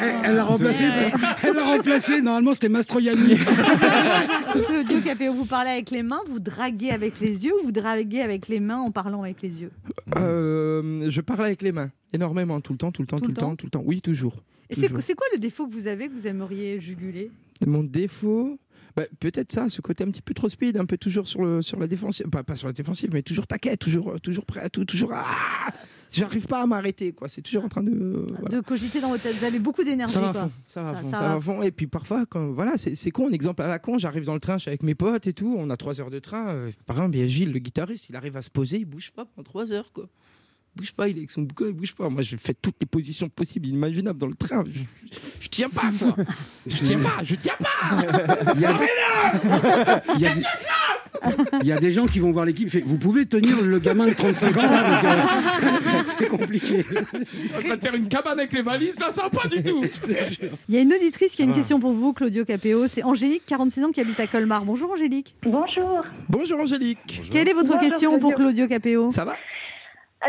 [0.00, 0.84] Elle elle l'a remplacé.
[1.42, 2.22] Elle l'a remplacé.
[2.22, 3.36] Normalement, c'était Mastroianni.
[4.66, 8.13] Claudio Capéo, vous parlez avec les mains, vous draguez avec les yeux ou vous draguez
[8.20, 9.70] avec les mains en parlant avec les yeux
[10.16, 11.90] Euh, je parle avec les mains.
[12.12, 13.82] Énormément, tout le temps, tout le temps, tout, le temps, tout le temps.
[13.84, 14.42] Oui, toujours.
[14.70, 17.30] Et c'est quoi le défaut que vous avez que vous aimeriez juguler?
[17.66, 18.58] Mon défaut,
[18.96, 21.62] bah, peut-être ça, ce côté un petit peu trop speed, un peu toujours sur, le,
[21.62, 24.68] sur la défensive, pas, pas sur la défensive, mais toujours taquet, toujours, toujours prêt à
[24.68, 25.10] tout, toujours.
[25.12, 25.72] Ah
[26.14, 27.28] J'arrive pas à m'arrêter, quoi.
[27.28, 27.90] C'est toujours en train de.
[27.90, 28.56] euh, voilà.
[28.56, 30.14] de cogiter dans votre tête Vous avez beaucoup d'énergie.
[30.14, 31.28] Ça va à fond, ça va Ça- fond, ça va.
[31.28, 31.62] va à fond.
[31.62, 34.34] Et puis parfois, quand, voilà, c'est c'est con, un exemple à la con, j'arrive dans
[34.34, 36.48] le train, je suis avec mes potes et tout, on a trois heures de train.
[36.50, 38.84] euh, par exemple, il y a Gilles, le guitariste, il arrive à se poser, il
[38.84, 40.06] bouge pas pendant trois heures, quoi.
[40.76, 42.08] Il bouge pas, il est avec son bouquin, il bouge pas.
[42.08, 44.64] Moi, je fais toutes les positions possibles, imaginables dans le train.
[44.68, 44.80] Je,
[45.40, 46.16] je tiens pas, quoi.
[46.66, 48.52] Je tiens pas, je tiens pas.
[48.56, 48.76] Il y a,
[50.16, 50.42] il y a des-
[51.62, 52.68] il y a des gens qui vont voir l'équipe.
[52.68, 54.82] fait, Vous pouvez tenir le gamin de 35 ans là
[56.02, 56.82] parce que c'est compliqué.
[56.82, 59.82] train de faire une cabane avec les valises, là, ça va pas du tout.
[60.68, 61.54] Il y a une auditrice qui a une Ah.
[61.54, 62.88] question pour vous, Claudio Capéo.
[62.88, 64.64] C'est Angélique, 46 ans, qui habite à Colmar.
[64.64, 65.34] Bonjour Angélique.
[65.44, 66.00] Bonjour.
[66.28, 67.22] Bonjour Angélique.
[67.30, 68.66] Quelle est votre Bonjour, question pour Claudio.
[68.66, 69.10] Capéo?
[69.10, 69.36] Ça va?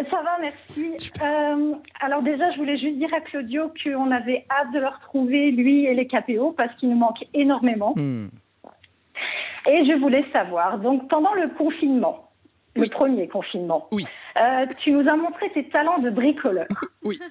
[0.09, 0.91] Ça va, merci.
[1.21, 5.51] Euh, alors déjà, je voulais juste dire à Claudio qu'on avait hâte de le retrouver,
[5.51, 7.93] lui et les KPO, parce qu'il nous manque énormément.
[7.95, 8.27] Hmm.
[9.67, 12.29] Et je voulais savoir, donc pendant le confinement,
[12.75, 14.05] le premier confinement, Oui.
[14.39, 16.67] euh, tu nous as montré tes talents de bricoleur.
[17.03, 17.19] Oui.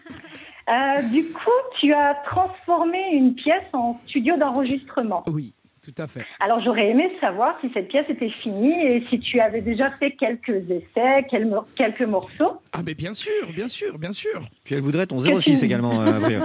[0.66, 5.22] Euh, du coup, tu as transformé une pièce en studio d'enregistrement.
[5.30, 5.52] Oui,
[5.84, 6.24] Tout à fait.
[6.40, 10.12] Alors j'aurais aimé savoir si cette pièce était finie et si tu avais déjà fait
[10.12, 12.52] quelques essais, quel- quelques morceaux.
[12.72, 14.48] Ah, mais bien sûr, bien sûr, bien sûr.
[14.64, 16.00] Puis elle voudrait ton Que 06 tu- également.
[16.00, 16.12] euh.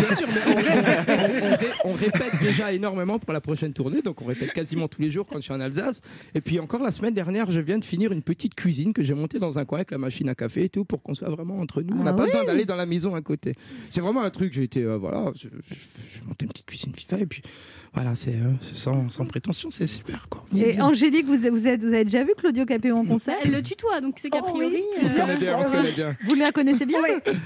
[0.00, 3.72] Bien sûr, mais on, répète, on- on ré- on répète déjà énormément pour la prochaine
[3.72, 6.02] tournée, donc on répète quasiment tous les jours quand je suis en Alsace.
[6.34, 9.14] Et puis encore la semaine dernière, je viens de finir une petite cuisine que j'ai
[9.14, 11.56] montée dans un coin avec la machine à café et tout pour qu'on soit vraiment
[11.58, 11.96] entre nous.
[11.98, 12.30] on n'a Ah pas oui.
[12.30, 13.52] besoin d'aller dans la maison à côté.
[13.88, 14.52] C'est vraiment un truc.
[14.52, 15.74] J'ai été, euh, voilà, je- je-
[16.14, 17.42] j'ai monté une petite cuisine FIFA et puis
[17.94, 20.42] voilà, c'est sans, sans prétention, c'est super quoi.
[20.56, 20.80] Et.
[20.80, 24.00] Angélique, vous, vous, êtes, vous avez déjà vu Claudio Capéo en concert Elle le tutoie,
[24.00, 24.58] donc c'est qu'a Oh oui.
[24.58, 24.84] priori.
[25.02, 26.16] on se euh, connaît bien, on se connaît bien.
[26.28, 27.32] Vous la connaissez bien Oui.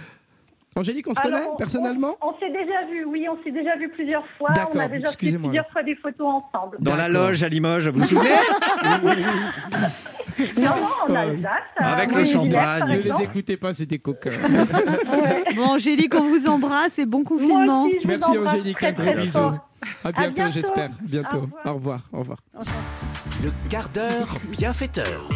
[0.76, 3.52] Angélique, on se Alors, connaît on- personnellement On, on s'est déjà vu, oui, on s'est
[3.52, 4.48] déjà vu plusieurs fois.
[4.50, 6.78] On D'accord, a déjà fait excusez-moi, plusieurs fois des photos ensemble.
[6.80, 8.30] Dans la loge à Limoges, vous vous souvenez
[10.56, 11.18] Non, non, en Ouais.
[11.18, 11.50] Alsace.
[11.76, 12.88] à Avec le champagne.
[12.88, 14.30] Ne les écoutez pas, c'est des coquins.
[15.12, 15.54] Ouais.
[15.54, 17.84] Bon, Angélique, on vous embrasse et bon confinement.
[17.84, 19.38] aussi, Merci Angélique, très, un gros bisou.
[20.02, 20.50] À bientôt, bientôt.
[20.52, 20.90] j'espère.
[20.90, 21.40] Au Bientôt.
[21.40, 21.62] revoir.
[21.64, 22.00] Au revoir.
[22.12, 22.38] Au revoir.
[23.42, 25.28] Le quart d'heure bienfaiteur.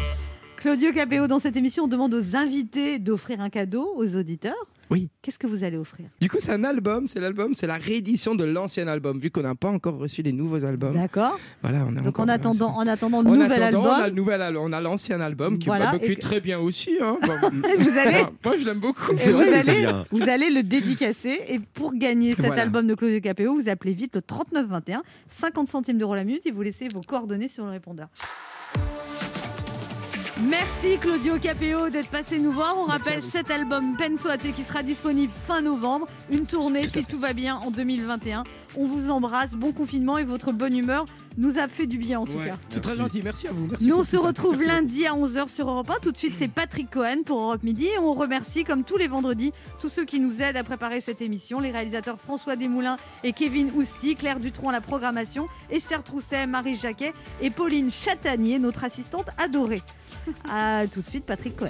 [0.60, 4.56] Claudio Capéo, dans cette émission, on demande aux invités d'offrir un cadeau aux auditeurs.
[4.90, 5.08] Oui.
[5.22, 6.06] Qu'est-ce que vous allez offrir?
[6.20, 7.06] Du coup, c'est un album.
[7.06, 9.20] C'est l'album, c'est la réédition de l'ancien album.
[9.20, 10.94] Vu qu'on n'a pas encore reçu les nouveaux albums.
[10.94, 11.38] D'accord.
[11.62, 13.98] Voilà, on est Donc encore- en attendant, en attendant le En nouvel attendant, on a
[13.98, 16.58] le album, nouvel al- on a l'ancien album qui, Voilà, bah, qui est très bien
[16.58, 16.90] aussi.
[17.00, 17.18] Hein.
[17.78, 19.12] Vous allez, moi, je l'aime beaucoup.
[19.12, 21.38] et vous, allez, vous allez le dédicacer.
[21.48, 22.62] Et pour gagner cet Voilà.
[22.62, 26.50] album de Claudio Capéo, vous appelez vite le 3921, 50 centimes d'euros la minute, et
[26.50, 28.08] vous laissez vos coordonnées sur le répondeur.
[30.48, 32.74] Merci Claudio Capéo d'être passé nous voir.
[32.78, 36.06] On rappelle cet album Pensoate qui sera disponible fin novembre.
[36.30, 38.44] Une tournée, si tout va bien, en 2021.
[38.76, 41.04] On vous embrasse, bon confinement et votre bonne humeur
[41.36, 42.56] nous a fait du bien en tout Ouais, cas.
[42.68, 43.20] C'est très gentil.
[43.22, 43.66] Merci à vous.
[43.70, 46.00] Merci Nous, on se retrouve Merci lundi à 11h sur Europe 1.
[46.00, 47.86] Tout de suite, c'est Patrick Cohen pour Europe Midi.
[47.86, 51.20] Et on remercie, comme tous les vendredis, tous ceux qui nous aident à préparer cette
[51.20, 56.46] émission les réalisateurs François Desmoulins et Kevin Ousti, Claire Dutronc à la programmation, Esther Trousset,
[56.46, 59.82] Marie Jacquet et Pauline Chatanier, notre assistante adorée.
[60.50, 61.68] à tout de suite, Patrick Cohen.